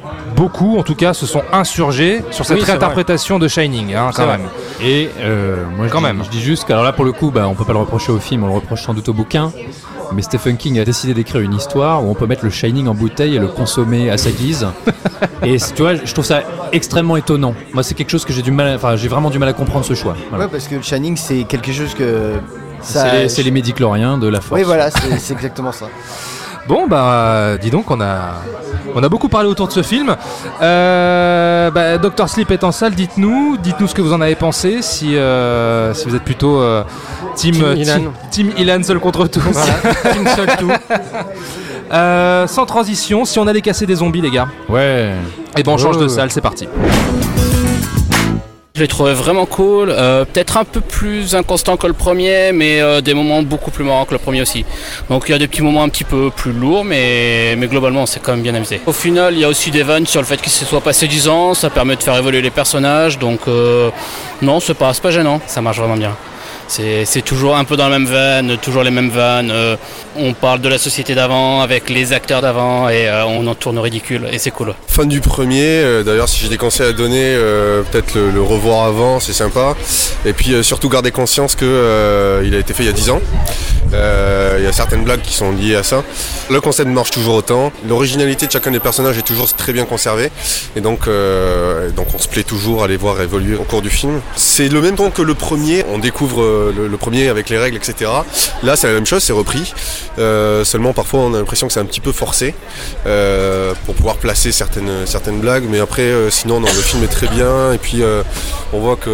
[0.41, 4.25] beaucoup, en tout cas, se sont insurgés sur cette Oui, réinterprétation de Shining, hein, quand
[4.25, 4.39] vrai.
[4.39, 4.47] même.
[4.83, 6.23] Et euh, moi, je Quand dis, même.
[6.25, 8.19] je dis juste qu'alors là, pour le coup, bah, on peut pas le reprocher au
[8.19, 9.53] film, on le reproche sans doute au bouquin.
[10.13, 12.95] Mais Stephen King a décidé d'écrire une histoire où on peut mettre le Shining en
[12.95, 14.67] bouteille et le consommer à sa guise.
[15.45, 17.55] et tu vois, je trouve ça extrêmement étonnant.
[17.75, 19.85] Moi, c'est quelque chose que j'ai du mal, enfin, j'ai vraiment du mal à comprendre
[19.85, 20.17] ce choix.
[20.31, 20.47] Voilà.
[20.47, 22.33] Ouais, parce que le Shining, c'est quelque chose que.
[22.81, 24.59] ça- C'est les, c'est les médicloriens de la force.
[24.59, 25.87] Oui, voilà, c'est exactement ça.
[26.71, 28.35] Bon, bah, dis donc, on a,
[28.95, 30.15] on a beaucoup parlé autour de ce film.
[30.63, 34.81] Euh, bah, Doctor Sleep est en salle, dites-nous, dites-nous ce que vous en avez pensé,
[34.81, 36.85] si, euh, si vous êtes plutôt euh,
[37.35, 37.95] team, Team Ilan.
[37.97, 39.41] team, team Ilan seul contre tous.
[39.41, 40.71] Voilà, une seule tout.
[41.93, 45.11] Euh, sans transition, si on allait casser des zombies, les gars, Ouais.
[45.59, 46.69] et ben on change de salle, c'est parti.
[48.81, 52.81] Je l'ai trouvé vraiment cool, euh, peut-être un peu plus inconstant que le premier, mais
[52.81, 54.65] euh, des moments beaucoup plus marrants que le premier aussi.
[55.11, 58.07] Donc il y a des petits moments un petit peu plus lourds, mais, mais globalement
[58.07, 58.81] c'est quand même bien amusé.
[58.87, 61.07] Au final, il y a aussi des vannes sur le fait qu'il se soit passé
[61.07, 63.91] 10 ans, ça permet de faire évoluer les personnages, donc euh,
[64.41, 66.17] non, c'est pas, pas gênant, ça marche vraiment bien.
[66.71, 69.51] C'est toujours un peu dans la même veine, toujours les mêmes vannes.
[69.51, 69.77] euh,
[70.17, 73.79] on parle de la société d'avant avec les acteurs d'avant et euh, on en tourne
[73.79, 74.75] ridicule et c'est cool.
[74.87, 77.37] Fan du premier, euh, d'ailleurs si j'ai des conseils à donner,
[77.91, 79.75] peut-être le, revoir avant, c'est sympa.
[80.25, 83.11] Et puis surtout garder conscience que euh, il a été fait il y a 10
[83.11, 83.21] ans.
[83.93, 86.05] Il y a certaines blagues qui sont liées à ça.
[86.49, 87.73] Le concept marche toujours autant.
[87.89, 90.31] L'originalité de chacun des personnages est toujours très bien conservée.
[90.77, 93.91] Et donc, et donc on se plaît toujours à les voir évoluer au cours du
[93.91, 94.21] film.
[94.37, 95.85] C'est le même temps que le premier.
[95.93, 96.41] On découvre
[96.77, 98.11] le, le premier avec les règles, etc.
[98.63, 99.73] Là c'est la même chose, c'est repris.
[100.19, 102.55] Euh, seulement parfois on a l'impression que c'est un petit peu forcé
[103.07, 105.65] euh, pour pouvoir placer certaines, certaines blagues.
[105.69, 107.73] Mais après, euh, sinon, non, le film est très bien.
[107.73, 108.23] Et puis, euh,
[108.73, 109.13] on voit qu'ils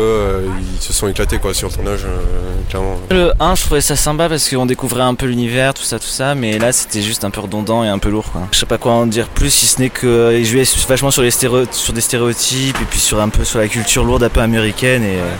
[0.81, 2.97] se sont éclatés quoi, sur le tournage, euh, clairement.
[3.11, 6.07] Le 1, je trouvais ça sympa parce qu'on découvrait un peu l'univers, tout ça, tout
[6.07, 8.31] ça, mais là c'était juste un peu redondant et un peu lourd.
[8.33, 8.43] Quoi.
[8.53, 11.31] Je sais pas quoi en dire plus, si ce n'est que jouait vachement sur, les
[11.31, 14.41] stéréo- sur des stéréotypes et puis sur un peu sur la culture lourde, un peu
[14.41, 15.03] américaine.
[15.05, 15.35] Et euh,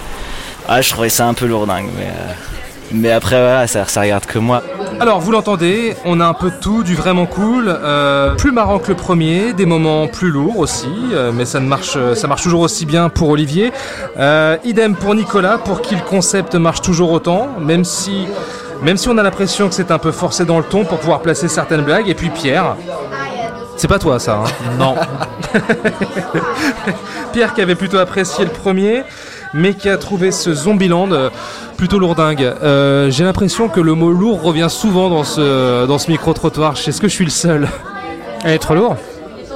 [0.69, 2.33] ah, je trouvais ça un peu lourdingue, mais, euh,
[2.93, 4.63] mais après, voilà, ça, ça regarde que moi.
[4.99, 8.79] Alors, vous l'entendez, on a un peu de tout, du vraiment cool, euh, plus marrant
[8.79, 12.43] que le premier, des moments plus lourds aussi, euh, mais ça ne marche, ça marche
[12.43, 13.73] toujours aussi bien pour Olivier.
[14.19, 18.27] Euh, idem pour Nicolas, pour qui le concept marche toujours autant, même si,
[18.83, 21.21] même si on a l'impression que c'est un peu forcé dans le ton pour pouvoir
[21.21, 22.09] placer certaines blagues.
[22.09, 22.77] Et puis Pierre,
[23.77, 24.45] c'est pas toi ça.
[24.45, 24.95] Hein Non.
[27.35, 29.05] Pierre qui avait plutôt apprécié le premier,
[29.57, 31.31] mais qui a trouvé ce Zombieland euh,
[31.77, 32.43] plutôt lourdingue.
[32.63, 36.75] Euh, J'ai l'impression que le mot lourd revient souvent dans ce, dans ce micro-trottoir.
[36.75, 37.69] Est-ce que je suis le seul
[38.45, 38.97] est trop lourde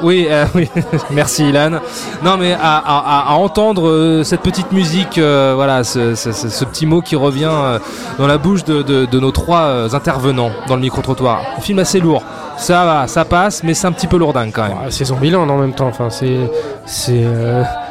[0.03, 0.69] Oui, euh, oui.
[1.11, 1.81] merci Ilan.
[2.25, 6.49] Non mais à, à- à entendre euh, cette petite musique, euh, voilà, ce, ce- ce-
[6.49, 7.51] ce petit mot qui revient
[8.19, 11.43] dans la bouche de, de- de nos trois intervenants dans le micro-trottoir.
[11.59, 12.23] Un film assez lourd.
[12.57, 14.73] Ça va, ça passe, mais c'est un petit peu lourdingue quand même.
[14.73, 15.87] Ouais, C'est Zombieland en même temps.
[15.89, 16.37] Enfin, c'est,
[16.85, 17.25] c'est,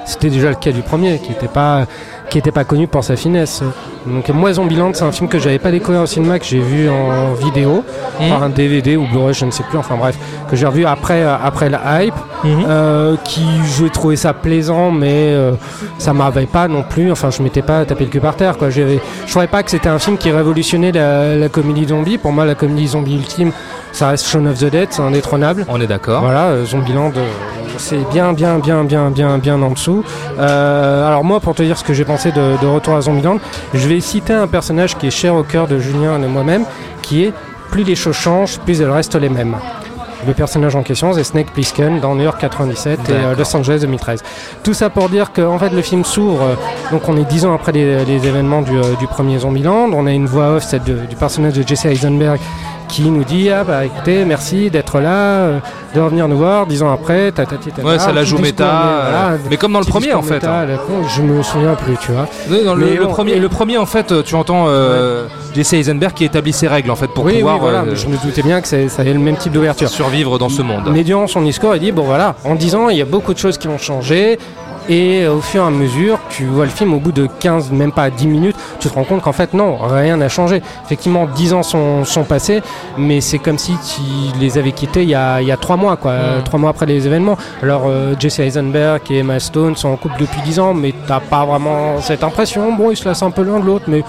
[0.09, 1.85] c'était déjà le cas du premier, qui n'était pas,
[2.29, 3.63] qui était pas connu pour sa finesse.
[4.05, 6.89] Donc moi, Zombieland, c'est un film que j'avais pas découvert au cinéma, que j'ai vu
[6.89, 7.83] en vidéo,
[8.17, 9.77] par un DVD ou Blu-ray, je ne sais plus.
[9.77, 10.17] Enfin bref,
[10.49, 12.13] que j'ai revu après, euh, après la hype.
[12.45, 13.45] Euh, qui
[13.77, 15.51] je trouvais ça plaisant, mais euh,
[15.97, 17.11] ça m'avait pas non plus.
[17.11, 18.57] Enfin, je m'étais pas tapé le cul par terre.
[18.57, 18.69] Quoi.
[18.69, 22.17] Je trouvais pas que c'était un film qui révolutionnait la, la comédie zombie.
[22.17, 23.51] Pour moi, la comédie zombie ultime,
[23.91, 25.65] ça reste Shaun of the Dead, c'est indétrônable.
[25.67, 26.21] On est d'accord.
[26.21, 27.27] Voilà, euh, Zombieland, euh,
[27.77, 30.03] c'est bien, bien, bien, bien, bien, bien en dessous.
[30.37, 33.37] Alors moi, pour te dire ce que j'ai pensé de, de Retour à Zombieland,
[33.73, 36.65] je vais citer un personnage qui est cher au cœur de Julien et de moi-même,
[37.01, 37.33] qui est
[37.71, 39.55] plus les choses changent, plus elles restent les mêmes.
[40.27, 43.35] Le personnage en question, c'est Snake Plissken dans New York 97 et euh.
[43.37, 44.21] Los Angeles 2013.
[44.63, 46.55] Tout ça pour dire que en fait, le film s'ouvre, euh,
[46.91, 49.89] donc on est dix ans après les, les événements du, euh, du premier Zombieland.
[49.93, 52.37] On a une voix off, celle de- du personnage de Jesse Eisenberg,
[52.89, 55.59] qui nous dit Ah bah écoutez, merci d'être là, euh,
[55.95, 57.31] de revenir nous voir dix ans après.
[57.31, 57.69] tatati.
[57.83, 60.61] Ouais, ça la joue méta, voilà, euh, mais comme dans le premier, en fait, méta
[60.61, 60.65] hein.
[60.87, 62.27] con, je me souviens plus, tu vois.
[62.49, 65.27] Oui, dans le, Mais le bon, premier, et- le premier, en fait, tu entends euh,
[65.55, 67.95] Jesse Eisenberg qui établit ses règles en fait pour oui, pouvoir oui, voilà, euh, mais
[67.95, 69.89] je me doutais bien que ça avait le même type d'ouverture.
[69.89, 70.89] survivre dans ce monde.
[70.91, 73.33] Mais durant son discours, il dit bon voilà, en 10 ans, il y a beaucoup
[73.33, 74.37] de choses qui vont changer.
[74.87, 77.71] Et euh, au fur et à mesure, tu vois le film, au bout de 15,
[77.71, 80.61] même pas 10 minutes, tu te rends compte qu'en fait, non, rien n'a changé.
[80.85, 82.61] Effectivement, 10 ans sont, sont passés,
[82.97, 85.75] mais c'est comme si tu les avais quittés il y a, il y a 3
[85.75, 86.43] mois, quoi, Mm.
[86.43, 87.37] 3 mois après les événements.
[87.61, 91.19] Alors, euh, Jesse Eisenberg et Emma Stone sont en couple depuis 10 ans, mais t'as
[91.19, 92.73] pas vraiment cette impression.
[92.73, 94.03] Bon, ils se laissent un peu l'un de l'autre, mais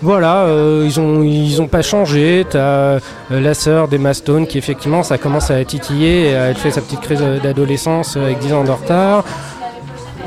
[0.00, 2.46] voilà, euh, ils ont ils ont pas changé.
[2.48, 6.28] T'as euh, la sœur d'Emma Stone qui effectivement ça commence à titiller.
[6.28, 9.24] et, Elle fait sa petite crise d'adolescence avec 10 ans de retard.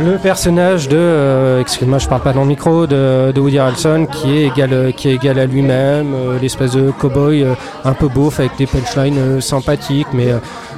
[0.03, 4.35] Le personnage de, euh, excuse-moi, je parle pas dans le micro, de, Woody Harrelson qui
[4.35, 7.53] est égal, euh, qui est égal à lui-même, euh, l'espèce de cow-boy euh,
[7.85, 10.29] un peu beauf avec des punchlines sympathiques, mais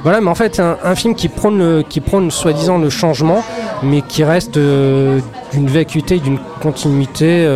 [0.02, 0.20] voilà.
[0.20, 3.42] Mais en fait, un, un film qui prône, qui prône soi-disant le changement,
[3.82, 7.48] mais qui reste d'une vacuité, d'une continuité,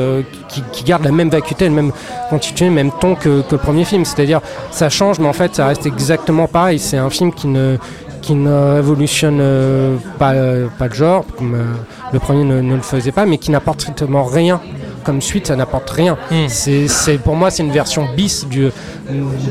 [0.48, 1.92] qui, qui garde la même vacuité, le même
[2.30, 4.06] continuité, le même ton que, que le premier film.
[4.06, 4.40] C'est-à-dire,
[4.70, 6.78] ça change, mais en fait, ça reste exactement pareil.
[6.78, 7.76] C'est un film qui ne
[8.20, 11.64] qui ne révolutionne euh, pas, euh, pas le genre, comme euh,
[12.12, 14.60] le premier ne, ne le faisait pas, mais qui n'apporte strictement rien.
[15.04, 16.18] Comme suite, ça n'apporte rien.
[16.30, 16.48] Hmm.
[16.48, 18.68] C'est, pour moi, c'est une version bis du,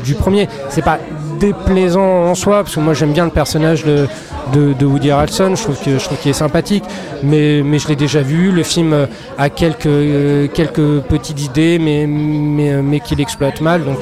[0.04, 0.48] du premier.
[0.68, 0.98] C'est pas
[1.40, 4.06] déplaisant en soi, parce que moi j'aime bien le personnage de,
[4.52, 6.84] de, de Woody Harrelson, je trouve, que, je trouve qu'il est sympathique,
[7.22, 8.52] mais, mais je l'ai déjà vu.
[8.52, 13.98] Le film a quelques, quelques petites idées, mais, mais, mais qu'il exploite mal, donc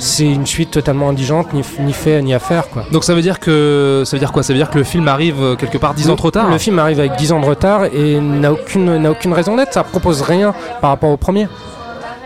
[0.00, 2.68] c'est une suite totalement indigente, ni, ni fait ni à faire.
[2.68, 2.84] Quoi.
[2.90, 4.42] Donc ça veut dire que ça veut dire quoi?
[4.42, 6.50] Ça veut dire que le film arrive euh, quelque part 10 ans trop tard?
[6.50, 9.72] Le film arrive avec 10 ans de retard et n'a aucune, n'a aucune raison d'être.
[9.72, 11.46] Ça propose rien par rapport au premier.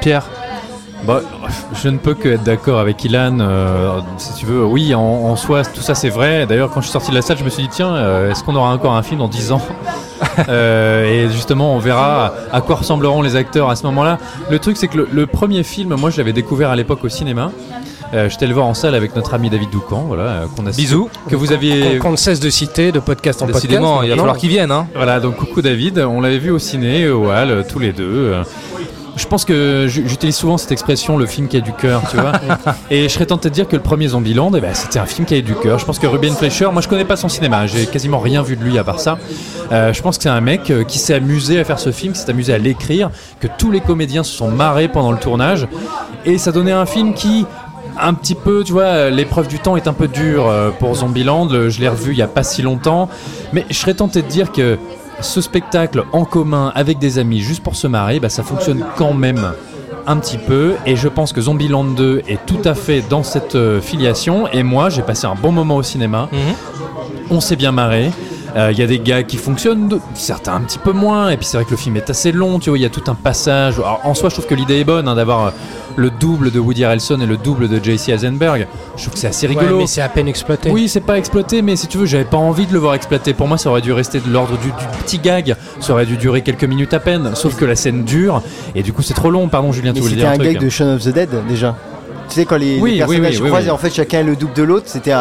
[0.00, 0.24] Pierre?
[1.06, 1.20] Bah,
[1.82, 3.38] je ne peux que être d'accord avec Ilan.
[3.40, 6.46] euh, si tu veux, oui, en, en soi, tout ça c'est vrai.
[6.46, 8.42] D'ailleurs, quand je suis sorti de la salle, je me suis dit, tiens, euh, est-ce
[8.42, 9.60] qu'on aura encore un film dans 10 ans
[10.48, 14.18] Euh, Et justement, on verra à quoi ressembleront les acteurs à ce moment-là.
[14.50, 17.08] Le truc, c'est que le, le premier film, moi, je l'avais découvert à l'époque au
[17.08, 17.50] cinéma.
[18.14, 20.70] Euh, J'étais le voir en salle avec notre ami David Doucan, voilà, euh, qu'on a
[20.70, 21.08] Bisous.
[21.28, 23.64] que vous aviez Qu'on ne cesse de citer de podcast en podcast.
[23.66, 24.70] Décidément, il va falloir qu'ils viennent.
[24.70, 24.86] Hein.
[24.94, 28.34] Voilà, donc coucou David, on l'avait vu au ciné, au Hall, tous les deux.
[29.16, 32.32] Je pense que j'utilise souvent cette expression, le film qui a du cœur, tu vois.
[32.90, 35.26] Et je serais tenté de dire que le premier Zombieland, eh ben, c'était un film
[35.26, 35.78] qui avait du cœur.
[35.78, 38.56] Je pense que Ruben Fleischer, moi je connais pas son cinéma, j'ai quasiment rien vu
[38.56, 39.18] de lui à part ça.
[39.72, 42.12] Euh, je pense que c'est un mec euh, qui s'est amusé à faire ce film,
[42.12, 43.10] qui s'est amusé à l'écrire,
[43.40, 45.68] que tous les comédiens se sont marrés pendant le tournage.
[46.24, 47.46] Et ça donnait un film qui,
[48.00, 51.48] un petit peu, tu vois, l'épreuve du temps est un peu dure euh, pour Zombieland.
[51.48, 53.08] Je l'ai revu il y a pas si longtemps.
[53.52, 54.76] Mais je serais tenté de dire que
[55.20, 59.14] ce spectacle en commun avec des amis juste pour se marrer, bah, ça fonctionne quand
[59.14, 59.52] même
[60.06, 60.74] un petit peu.
[60.86, 64.46] Et je pense que Zombieland 2 est tout à fait dans cette euh, filiation.
[64.52, 66.28] Et moi, j'ai passé un bon moment au cinéma.
[67.30, 68.10] On s'est bien marré.
[68.56, 71.30] Euh, Il y a des gars qui fonctionnent, de- certains un petit peu moins.
[71.30, 72.78] Et puis c'est vrai que le film est assez long, tu vois.
[72.78, 73.74] Il y a tout un passage.
[73.78, 75.50] Alors, en soi, je trouve que l'idée est bonne hein, d'avoir euh,
[75.96, 78.12] le double de Woody Harrelson et le double de J.C.
[78.12, 78.66] Eisenberg.
[78.96, 79.78] Je trouve que c'est assez Ouais, rigolo.
[79.78, 80.70] mais c'est à peine exploité.
[80.70, 83.32] Oui, c'est pas exploité, mais si tu veux, j'avais pas envie de le voir exploité.
[83.34, 84.72] Pour moi, ça aurait dû rester de l'ordre du, du
[85.04, 85.56] petit gag.
[85.80, 87.30] Ça aurait dû durer quelques minutes à peine.
[87.34, 88.42] Sauf que la scène dure,
[88.74, 89.48] et du coup, c'est trop long.
[89.48, 91.08] Pardon, Julien, Mais tu voulais c'était dire un, un truc gag de Shaun of the
[91.08, 91.76] Dead déjà.
[92.28, 94.20] Tu sais quand les, les Oui, oui, personnages oui, se oui, croisent en fait chacun
[94.20, 95.12] est le double de l'autre, c'était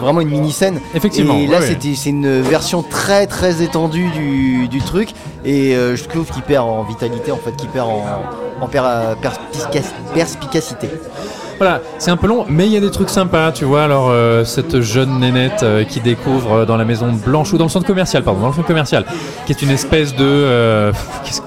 [0.00, 0.80] vraiment une mini scène.
[0.96, 1.66] Effectivement, Et là ouais, ouais.
[1.68, 5.10] c'était c'est une version très très étendue du, du truc
[5.44, 8.02] et euh, je trouve qu'il perd en vitalité en fait, qu'il perd en,
[8.60, 8.82] en per-
[9.22, 10.90] perspicac- perspicacité.
[11.58, 13.84] Voilà, c'est un peu long, mais il y a des trucs sympas, tu vois.
[13.84, 17.64] Alors, euh, cette jeune nénette euh, qui découvre euh, dans la maison blanche ou dans
[17.64, 19.04] le centre commercial, pardon, dans le centre commercial,
[19.44, 20.24] qui est une espèce de.
[20.24, 20.90] euh,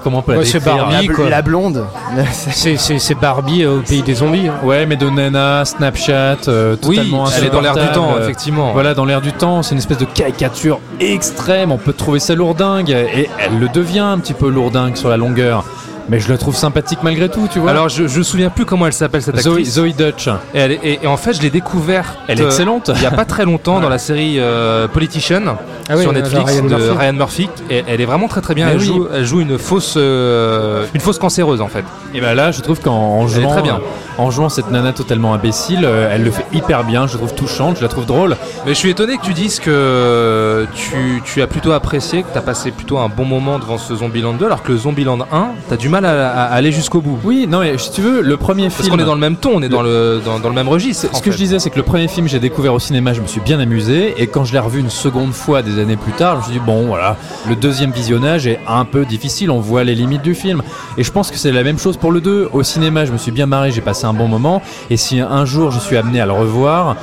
[0.04, 1.28] comment on peut la Ouais, c'est Barbie, la, quoi.
[1.28, 1.84] la blonde.
[2.32, 4.46] C'est, Barbie euh, au pays des zombies.
[4.46, 4.54] hein.
[4.64, 8.72] Ouais, mais de nana, Snapchat, euh, Oui, totalement elle est dans l'air du temps, effectivement.
[8.72, 11.72] Voilà, dans l'air du temps, c'est une espèce de caricature extrême.
[11.72, 15.16] On peut trouver ça lourdingue, et elle le devient un petit peu lourdingue sur la
[15.16, 15.64] longueur.
[16.08, 17.70] Mais je la trouve sympathique malgré tout, tu vois.
[17.70, 19.74] Alors, je, je me souviens plus comment elle s'appelle cette Zoe, actrice.
[19.74, 20.28] Zoe Dutch.
[20.54, 22.16] Et, elle est- et- et en fait, je l'ai découverte.
[22.28, 22.90] Elle est euh, excellente.
[22.94, 25.42] Il y a pas très longtemps dans la série euh, Politician
[25.88, 26.96] Ah oui, sur de Netflix Ryan de Murphy.
[26.98, 27.48] Ryan Murphy.
[27.70, 28.68] Et elle est vraiment très très bien.
[28.68, 28.84] Elle, oui.
[28.84, 31.84] joue, elle joue une fausse, euh, une fausse cancéreuse en fait.
[32.12, 33.80] Et ben là, je trouve qu'en en Elle est jouant, très bien.
[34.18, 37.06] En jouant cette nana totalement imbécile, euh, elle le fait hyper bien.
[37.06, 38.36] Je la trouve touchante, je la trouve drôle.
[38.64, 42.38] Mais je suis étonné que tu dises que tu, tu as plutôt apprécié, que tu
[42.38, 45.48] as passé plutôt un bon moment devant ce Zombieland 2, alors que le Zombieland 1,
[45.68, 47.18] tu as du mal à, à aller jusqu'au bout.
[47.24, 48.90] Oui, non, mais si tu veux, le premier Parce film.
[48.96, 51.06] qu'on est dans le même ton, on est dans le, dans, dans le même registre.
[51.14, 53.26] Ce que je disais, c'est que le premier film, j'ai découvert au cinéma, je me
[53.26, 54.14] suis bien amusé.
[54.18, 56.52] Et quand je l'ai revu une seconde fois des années plus tard, je me suis
[56.60, 57.16] dit, bon, voilà,
[57.48, 60.62] le deuxième visionnage est un peu difficile, on voit les limites du film.
[60.98, 62.50] Et je pense que c'est la même chose pour le 2.
[62.52, 64.62] Au cinéma, je me suis bien marré, j'ai passé un bon moment.
[64.90, 66.96] Et si un jour je suis amené à le revoir,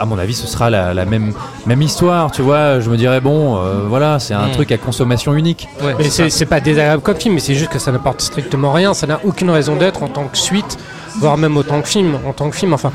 [0.00, 1.32] à mon avis, ce sera la, la même,
[1.66, 2.80] même histoire, tu vois.
[2.80, 4.52] Je me dirais, bon, euh, voilà, c'est un Mm.
[4.52, 5.68] truc à consommation unique.
[5.82, 8.94] Ouais, Mais c'est pas désagréable comme film, mais c'est juste que ça n'apporte strictement rien.
[8.94, 10.76] Ça n'a aucune raison d'être en tant que suite,
[11.20, 12.18] voire même autant que film.
[12.26, 12.90] En tant que film, enfin,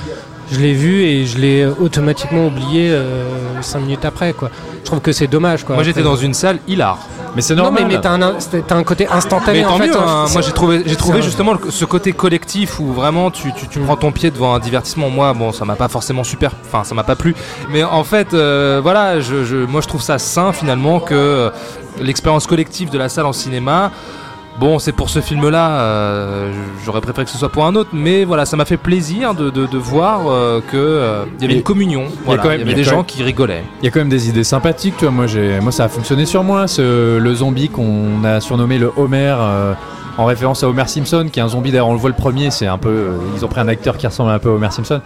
[0.51, 3.23] je l'ai vu et je l'ai automatiquement oublié euh,
[3.61, 4.49] cinq minutes après, quoi.
[4.81, 5.75] Je trouve que c'est dommage, quoi.
[5.75, 6.97] Moi j'étais dans une salle hilar.
[7.35, 7.83] Mais c'est Non, normal.
[7.87, 9.87] mais, mais t'as un, côté instantané Mais en fait.
[9.87, 10.03] mieux, hein.
[10.05, 10.25] hein.
[10.33, 13.67] moi j'ai trouvé, j'ai trouvé un- justement le- ce côté collectif où vraiment tu, tu,
[13.67, 15.09] tu prends ton pied devant un divertissement.
[15.09, 17.33] Moi, bon, ça m'a pas forcément super, enfin ça m'a pas plu.
[17.69, 21.49] Mais en fait, euh, voilà, je, je- moi je trouve ça sain finalement que euh,
[22.01, 23.91] l'expérience collective de la salle en cinéma.
[24.59, 26.51] Bon, c'est pour ce film-là, euh,
[26.85, 29.49] j'aurais préféré que ce soit pour un autre, mais voilà, ça m'a fait plaisir de,
[29.49, 32.03] de, de voir euh, que euh, il y avait Et- une communion.
[32.25, 33.63] Voilà, il y, avait y des gens même- qui rigolaient.
[33.81, 35.11] Il y a quand même des idées sympathiques, tu vois.
[35.13, 36.67] Moi, j'ai, moi, ça a fonctionné sur moi.
[36.67, 39.35] Ce, le zombie qu'on a surnommé le Homer,
[40.17, 41.71] en référence à Homer Simpson, qui est un zombie.
[41.71, 42.51] D'ailleurs, on le voit le premier.
[42.51, 45.01] C'est un peu, ils ont pris un acteur qui ressemble un peu à Homer Simpson.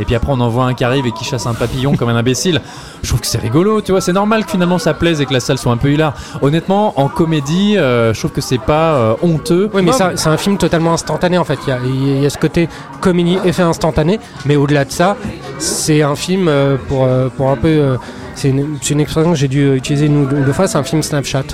[0.00, 2.08] Et puis après, on en voit un qui arrive et qui chasse un papillon comme
[2.08, 2.60] un imbécile.
[3.02, 4.00] Je trouve que c'est rigolo, tu vois.
[4.00, 6.14] C'est normal que finalement ça plaise et que la salle soit un peu hilar.
[6.40, 9.70] Honnêtement, en comédie, euh, je trouve que c'est pas euh, honteux.
[9.74, 11.58] Oui, mais c'est un film totalement instantané en fait.
[11.66, 12.68] Il y a, il y a ce côté
[13.00, 15.16] comédie, effet instantané, mais au-delà de ça,
[15.58, 17.96] c'est un film euh, pour, pour un peu.
[18.34, 21.44] c'est une, expression que j'ai dû utiliser une ou deux fois, c'est un film Snapchat.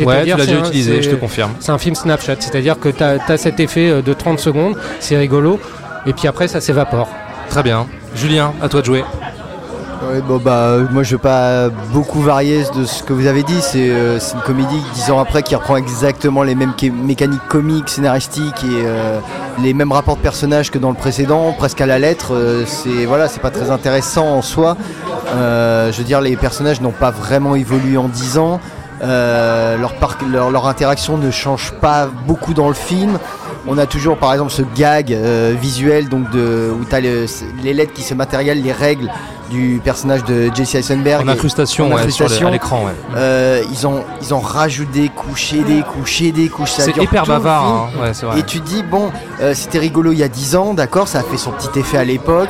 [0.00, 1.52] Ouais, tu l'as déjà utilisé, je te confirme.
[1.60, 5.58] C'est un film Snapchat, c'est-à-dire que tu as, cet effet de 30 secondes, c'est rigolo,
[6.04, 7.08] et puis après ça s'évapore.
[7.48, 7.86] Très bien.
[8.14, 9.04] Julien, à toi de jouer.
[10.10, 13.42] Ouais, bon bah euh, moi je vais pas beaucoup varier de ce que vous avez
[13.42, 13.60] dit.
[13.60, 18.64] C'est euh, une comédie dix ans après qui reprend exactement les mêmes mécaniques comiques, scénaristiques
[18.64, 19.18] et euh,
[19.62, 22.34] les mêmes rapports de personnages que dans le précédent, presque à la lettre.
[22.34, 24.76] Euh, c'est voilà, pas très intéressant en soi.
[25.32, 28.60] Je veux dire, les personnages n'ont pas vraiment évolué en dix ans.
[29.00, 33.18] Leur interaction ne change pas beaucoup dans le film.
[33.66, 37.72] On a toujours par exemple ce gag euh, visuel donc de, où tu as les
[37.72, 39.10] lettres qui se matérialisent, les règles
[39.50, 41.26] du personnage de Jesse Eisenberg.
[41.26, 42.48] En incrustation, En ouais, sur incrustation.
[42.48, 42.92] à l'écran, ouais.
[43.16, 46.72] Euh, ils, ont, ils ont rajouté et des couches et des couches.
[46.76, 47.88] C'est hyper bavard, hein.
[48.00, 48.40] Ouais, vrai.
[48.40, 49.10] Et tu dis, bon,
[49.40, 51.98] euh, c'était rigolo il y a 10 ans, d'accord, ça a fait son petit effet
[51.98, 52.48] à l'époque,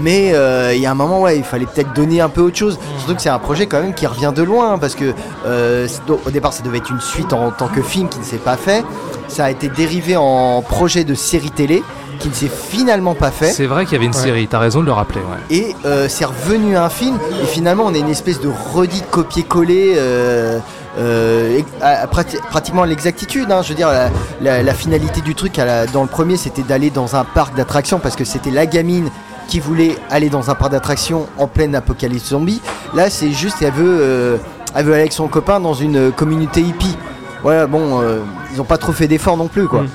[0.00, 2.56] mais euh, il y a un moment, ouais, il fallait peut-être donner un peu autre
[2.56, 2.78] chose.
[2.78, 2.98] Mm.
[2.98, 5.12] Surtout que c'est un projet quand même qui revient de loin, parce que
[5.46, 8.36] euh, au départ, ça devait être une suite en, tant que film qui ne s'est
[8.36, 8.84] pas fait.
[9.32, 11.82] Ça a été dérivé en projet de série télé
[12.18, 13.50] qui ne s'est finalement pas fait.
[13.50, 14.20] C'est vrai qu'il y avait une Ouais.
[14.20, 15.20] série, t'as raison de le rappeler.
[15.22, 15.56] Ouais.
[15.56, 19.02] Et euh, c'est revenu à un film, et finalement on est une espèce de redit
[19.10, 19.94] copier-coller.
[19.96, 20.58] Euh,
[20.98, 23.62] euh, à- à prati- pratiquement à l'exactitude, hein.
[23.62, 24.10] je veux dire, la,
[24.42, 27.98] la- la finalité du truc la- dans le premier c'était d'aller dans un parc d'attractions
[27.98, 29.08] parce que c'était la gamine
[29.48, 32.60] qui voulait aller dans un parc d'attractions en pleine apocalypse zombie.
[32.94, 34.36] Là c'est juste, elle veut, euh,
[34.74, 36.94] elle veut aller avec son copain dans une communauté hippie.
[37.42, 38.20] Voilà, bon, euh,
[38.52, 39.82] ils ont pas trop fait d'efforts non plus quoi.
[39.82, 39.88] Mm.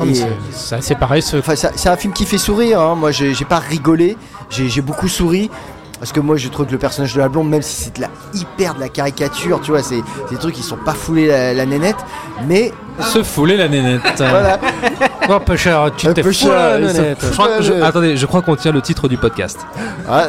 [0.00, 1.36] Ah, Et- c'est- c'est pareil, ce
[1.74, 2.80] c'est un film qui fait sourire.
[2.80, 2.94] hein.
[2.94, 4.16] Moi, j'ai pas rigolé.
[4.50, 5.50] J'ai beaucoup souri.
[5.98, 8.02] Parce que moi, je trouve que le personnage de la blonde, même si c'est de
[8.02, 11.52] la hyper de la caricature, tu vois, c'est des trucs qui sont pas foulés la,
[11.54, 11.96] la nénette.
[12.46, 14.02] Mais Se fouler la nénette.
[14.16, 14.58] voilà.
[15.30, 17.18] Oh, peu cher, tu t'es peu fou cher, là, ils sont Nanette.
[17.22, 19.58] Je crois je- Ouais, attendez, je crois qu'on tient le titre du podcast.
[20.08, 20.28] Ah.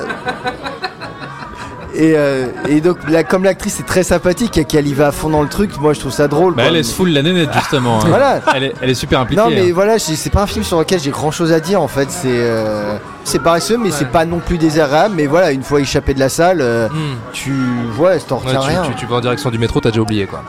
[2.00, 5.12] Et, euh, et donc, là, comme l'actrice est très sympathique et qu'elle y va à
[5.12, 6.56] fond dans le truc, moi je trouve ça drôle.
[6.56, 6.72] Bah, quoi.
[6.72, 8.00] elle, elle se fout la nénette, justement.
[8.00, 8.06] hein.
[8.08, 8.40] Voilà.
[8.56, 9.42] Elle est, elle est super impliquée.
[9.42, 9.72] Non mais hein.
[9.74, 12.10] voilà, c'est pas un film sur lequel j'ai grand chose à dire en fait.
[12.10, 12.96] C'est euh,
[13.26, 15.14] c'est paresseux, mais c'est pas non plus désagréable.
[15.18, 16.88] Mais voilà, une fois échappé de la salle, euh,
[17.34, 17.54] tu
[17.92, 18.82] vois, t'en Ouais, retiens tu, rien.
[18.84, 20.42] tu- tu vas en direction du métro, t'as déjà oublié quoi.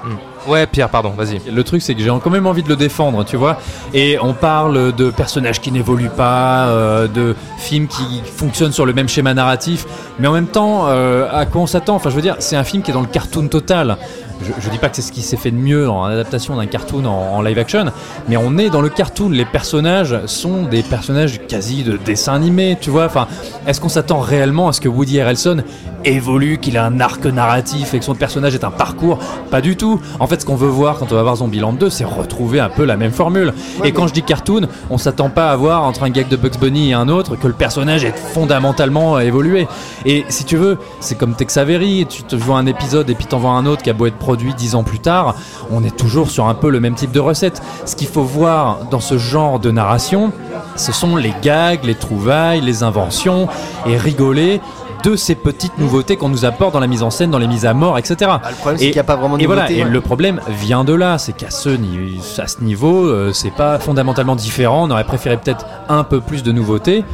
[0.47, 1.41] Ouais, Pierre, pardon, vas-y.
[1.51, 3.59] Le truc, c'est que j'ai quand même envie de le défendre, tu vois.
[3.93, 8.93] Et on parle de personnages qui n'évoluent pas, euh, de films qui fonctionnent sur le
[8.93, 9.87] même schéma narratif.
[10.19, 11.95] Mais en même temps, euh, à quoi on s'attend?
[11.95, 13.99] Enfin, je veux dire, c'est un film qui est dans le cartoon total.
[14.43, 16.67] Je, je dis pas que c'est ce qui s'est fait de mieux en adaptation d'un
[16.67, 17.87] cartoon en, live action,
[18.29, 19.29] mais on est dans le cartoon.
[19.29, 23.05] Les personnages sont des personnages quasi de dessin animé, tu vois.
[23.05, 23.29] Enfin,
[23.67, 25.63] est-ce qu'on s'attend réellement à ce que Woody Harrelson
[26.05, 29.19] évolue, qu'il a un arc narratif et que son personnage est un parcours?
[29.51, 30.01] Pas du tout.
[30.31, 32.69] Fait, fait, ce qu'on veut voir quand on va voir Zombieland 2, c'est retrouver un
[32.69, 33.53] peu la même formule.
[33.85, 36.59] et quand je dis cartoon, on s'attend pas à voir entre un gag de Bugs
[36.61, 39.67] Bunny et un autre que le personnage est fondamentalement évolué.
[40.07, 43.27] Et si tu veux, c'est comme Tex Avery, tu te vois un épisode et puis
[43.27, 45.35] t'en vois un autre qui a beau être produit dix ans plus tard,
[45.73, 47.61] on est toujours sur un peu le même type de recette.
[47.85, 50.33] Ce qu'il faut voir dans ce genre de narration,
[50.77, 53.49] ce sont les gags, les trouvailles, les inventions
[53.85, 54.61] et rigoler
[55.03, 57.67] de ces petites nouveautés qu'on nous apporte dans la mise en scène, dans les mises
[57.67, 58.17] à mort, etc.
[58.21, 59.89] le problème, c'est qu'il n'y a pas vraiment de et voilà, et ouais.
[59.91, 63.79] le problème vient de là, c'est qu'à ce, ni- à ce niveau, euh, c'est pas
[63.79, 64.87] fondamentalement différent.
[64.87, 67.05] On aurait préféré peut-être un peu plus de nouveautés.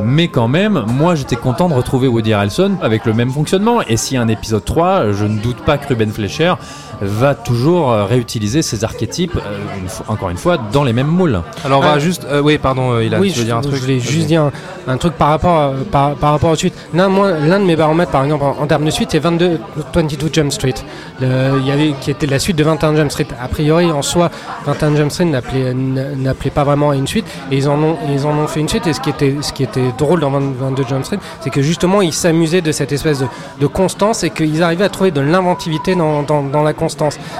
[0.00, 3.82] Mais quand même, moi j'étais content de retrouver Woody Harrelson avec le même fonctionnement.
[3.82, 6.54] Et s'il y a un épisode 3, je ne doute pas que Ruben Fleischer
[7.00, 11.06] va toujours euh, réutiliser ces archétypes, euh, une fois- encore une fois, dans les mêmes
[11.06, 11.40] moules.
[11.64, 11.98] Alors on va Ah.
[11.98, 12.26] juste.
[12.30, 14.12] euh, oui, pardon, euh, Ilan, oui, tu veux je, dire un je truc voulais Vas-y.
[14.12, 14.52] juste dire un,
[14.92, 16.74] un truc par rapport à, par, par rapport aux suites.
[16.94, 19.60] L'un, de mes baromètres, par exemple, en, en termes de suite, c'est 22,
[19.94, 20.74] 22 Jump Street.
[21.20, 23.26] Le- Il y avait, qui était la suite de 21 Jump Street.
[23.40, 24.30] A priori, en soi,
[24.66, 27.26] 21 Jump Street n'appelait, n'appelait pas vraiment à une suite.
[27.50, 28.86] Et ils en ont, ils en ont fait une suite.
[28.86, 31.62] Et ce qui était, ce qui était drôle dans 20 22 Jump Street, c'est que
[31.62, 33.26] justement, ils s'amusaient de cette espèce de,
[33.60, 36.87] de constance et qu'ils arrivaient à trouver de l'inventivité dans, dans, dans la constance.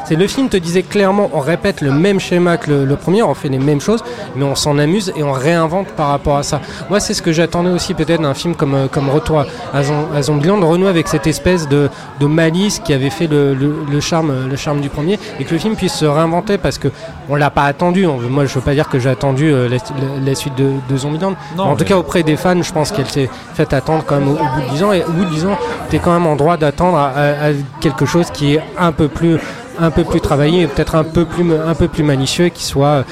[0.04, 3.22] C'est le film te disait clairement, on répète le même schéma que le, le premier,
[3.22, 4.02] on fait les mêmes choses,
[4.36, 6.60] mais on s'en amuse et on réinvente par rapport à ça.
[6.90, 9.78] Moi, c'est ce que j'attendais aussi peut-être d'un film comme, euh, comme Retour à,
[10.14, 11.88] à Zombieland, renouer avec cette espèce de,
[12.20, 15.52] de malice qui avait fait le, le- le charme, le charme du premier, et que
[15.52, 16.88] le film puisse se réinventer parce que
[17.28, 18.06] on l'a pas attendu.
[18.06, 20.70] On moi, je veux pas dire que j'ai attendu euh, la, la- la suite de,
[20.88, 21.34] de Zombieland.
[21.56, 24.28] Non, en tout cas, auprès des fans, je pense qu'elle s'est fait attendre quand même
[24.28, 25.58] au, au bout de 10 ans, et au bout de 10 ans,
[25.90, 28.92] tu es quand même en droit d'attendre à, à- à quelque chose qui est un
[28.92, 29.37] peu plus
[29.80, 33.04] un peu plus travaillé et peut-être un peu plus un peu plus malicieux qui soit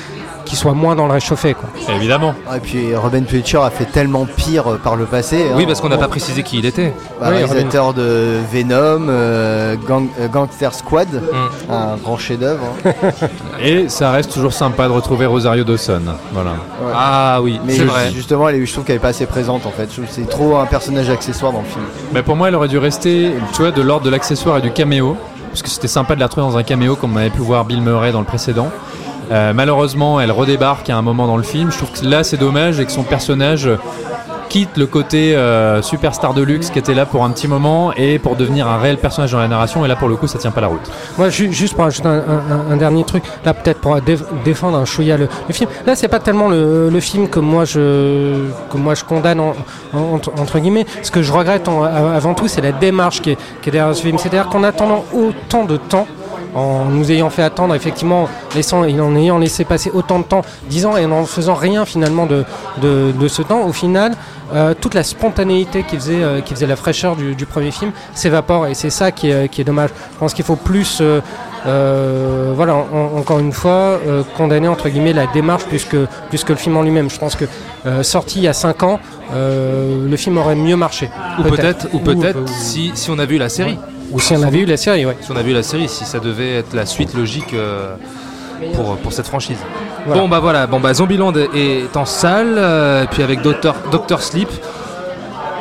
[0.44, 1.68] qui soit moins dans le réchauffé quoi.
[1.96, 2.32] Évidemment.
[2.54, 5.44] Et puis Robin Fletcher a fait tellement pire euh, par le passé.
[5.56, 5.66] Oui, hein.
[5.66, 6.94] parce qu'on n'a pas précisé qui il était.
[7.20, 11.72] bah, Oui, réalisateur de Venom, euh, Gang- euh, Gangster Squad, Mm.
[11.72, 12.62] un grand chef-d'œuvre.
[12.84, 12.90] hein.
[13.60, 16.02] Et ça reste toujours sympa de retrouver Rosario Dawson.
[16.32, 16.50] Voilà.
[16.50, 16.92] Ouais.
[16.94, 18.12] Ah oui, Mais c'est vrai.
[18.14, 19.88] justement, elle est- je trouve qu'elle est pas assez présente en fait.
[19.90, 21.84] Je trouve que c'est trop un personnage accessoire dans le film.
[22.14, 24.70] Mais pour moi, elle aurait dû rester, tu vois, de l'ordre de l'accessoire et du
[24.70, 25.16] caméo.
[25.56, 27.64] Parce que c'était sympa de la retrouver dans un caméo, comme on avait pu voir
[27.64, 28.70] Bill Murray dans le précédent.
[29.32, 31.72] Euh, malheureusement, elle redébarque à un moment dans le film.
[31.72, 33.66] Je trouve que là, c'est dommage et que son personnage
[34.76, 38.36] le côté euh, superstar de luxe qui était là pour un petit moment et pour
[38.36, 39.84] devenir un réel personnage dans la narration.
[39.84, 40.90] Et là, pour le coup, ça tient pas la route.
[41.18, 45.16] Moi ju- juste pour ajouter un, dernier truc là peut-être pour déf- défendre un chouïa
[45.16, 45.68] le, film.
[45.86, 49.54] Là c'est pas tellement le, film que moi je que moi je condamne en-
[49.94, 50.86] en- entre, guillemets.
[51.02, 53.38] Ce que je regrette avant tout c'est la démarche qui est,
[53.70, 54.18] derrière ce film.
[54.18, 56.06] C'est-à-dire qu'en attendant autant de temps
[56.54, 60.40] en nous ayant fait attendre, effectivement, laissant, en ayant laissé passer autant de temps,
[60.70, 62.44] 10 ans, et en faisant rien finalement de,
[62.80, 64.12] de ce temps, au final,
[64.54, 67.92] euh, toute la spontanéité qui faisait, euh, qui faisait la fraîcheur du, du premier film
[68.14, 69.90] s'évapore, et c'est ça qui est, qui est dommage.
[70.14, 71.00] Je pense qu'il faut plus,
[71.66, 73.98] euh, voilà, en- encore une fois,
[74.36, 77.10] condamner entre guillemets la démarche plus que, plus que le film en lui-même.
[77.10, 77.44] Je pense que
[78.02, 79.00] sorti il y a 5 ans,
[79.34, 81.10] le film aurait mieux marché.
[81.38, 83.78] Ou peut-être, ou peut-être ou- si, si on a vu la série.
[84.12, 85.16] ou si on avait eu la série, ouais.
[85.20, 87.52] Si on a vu la série, si ça devait être la suite logique
[88.74, 89.58] pour, pour cette franchise.
[90.06, 90.20] Voilà.
[90.22, 94.22] Bon bah voilà, bon bah Zombieland est en salle, euh, et puis avec Doctor, Doctor
[94.22, 94.48] Sleep.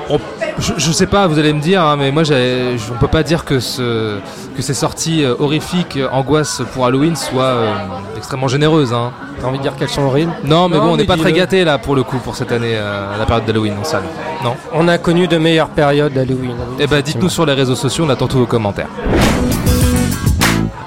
[0.09, 0.19] On-
[0.59, 3.43] je, je sais pas, vous allez me dire, hein, mais moi on peut pas dire
[3.43, 4.19] que, ce,
[4.55, 7.73] que ces sorties euh, horrifiques, euh, angoisse pour Halloween soient euh,
[8.15, 8.93] extrêmement généreuses.
[8.93, 9.11] Hein.
[9.41, 11.33] T'as envie de dire qu'elles sont horribles Non, mais Non, bon, on n'est pas très
[11.33, 14.03] gâtés là pour le coup pour cette année, euh, la période d'Halloween en salle.
[14.43, 16.55] Non On a connu de meilleures périodes d'Halloween.
[16.79, 18.87] Eh ben dites-nous sur les réseaux sociaux, on attend tous vos commentaires.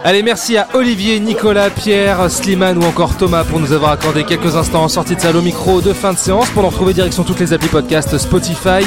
[0.04, 4.54] Allez, merci à Olivier, Nicolas, Pierre, Slimane ou encore Thomas pour nous avoir accordé quelques
[4.54, 6.48] instants en sortie de salle au micro de fin de séance.
[6.50, 8.84] Pour nous retrouver direction toutes les applis podcast Spotify,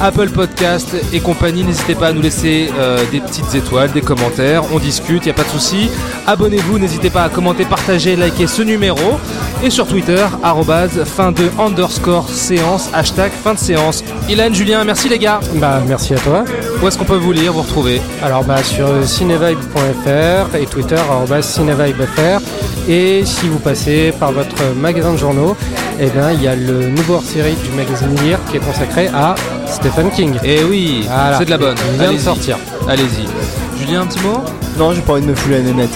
[0.00, 1.64] Apple Podcast et compagnie.
[1.64, 4.62] N'hésitez pas à nous laisser euh, des petites étoiles, des commentaires.
[4.72, 5.90] On discute, il n'y a pas de souci.
[6.26, 9.18] Abonnez-vous, n'hésitez pas à commenter, partager, liker ce numéro.
[9.62, 14.04] Et sur Twitter, arrobase fin de underscore séance, hashtag fin de séance.
[14.28, 15.40] Ilan, Julien, merci les gars.
[15.54, 16.44] Bah, merci à toi.
[16.80, 18.00] Où est-ce qu'on peut vous lire, vous retrouver?
[18.22, 20.96] Alors bah, sur cinevibe.fr et Twitter
[21.40, 22.40] cinevibe.fr
[22.88, 25.56] et si vous passez par votre magasin de journaux,
[25.98, 29.34] eh ben il y a le nouveau hors-série du magazine Lire qui est consacré à
[29.66, 30.34] Stephen King.
[30.44, 31.38] Eh oui, Voilà.
[31.38, 31.76] c'est de la bonne.
[31.92, 32.20] Il vient de Allez-y.
[32.24, 32.58] sortir.
[32.88, 33.78] Allez-y.
[33.80, 34.42] Julien, un petit mot?
[34.78, 35.90] Non, j'ai pas envie de me fouler la nénette.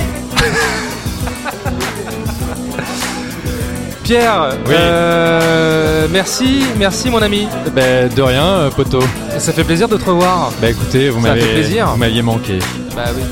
[4.03, 7.46] Pierre, euh, merci, merci mon ami.
[7.74, 9.01] Ben, de rien, euh, poteau.
[9.38, 10.51] Ça fait plaisir de te revoir.
[10.62, 11.88] Bah écoutez, vous Ça m'avez fait plaisir.
[11.88, 12.59] vous m'aviez manqué.
[12.96, 13.22] Bah oui.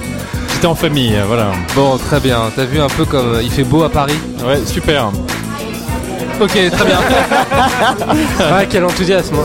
[0.56, 1.52] J'étais en famille, euh, voilà.
[1.74, 2.38] Bon, très bien.
[2.56, 5.10] T'as vu un peu comme il fait beau à Paris Ouais, super.
[6.40, 6.98] Ok, très bien.
[8.40, 9.36] Ah, quel enthousiasme.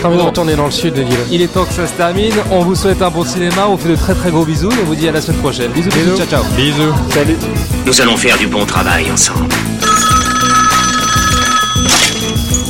[0.00, 0.28] T'as envie de Bon.
[0.28, 1.10] retourner dans le sud, Dylan.
[1.32, 2.34] Il est temps que ça se termine.
[2.52, 3.66] On vous souhaite un bon cinéma.
[3.68, 5.40] On vous fait de très très gros bisous et on vous dit à la semaine
[5.40, 5.72] prochaine.
[5.72, 6.44] Bisous, bisous, ciao ciao.
[6.56, 6.94] Bisous.
[7.12, 7.36] Salut.
[7.84, 9.48] Nous allons faire du bon travail ensemble.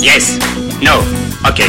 [0.01, 0.39] Yes.
[0.81, 0.93] No.
[1.47, 1.69] Ok.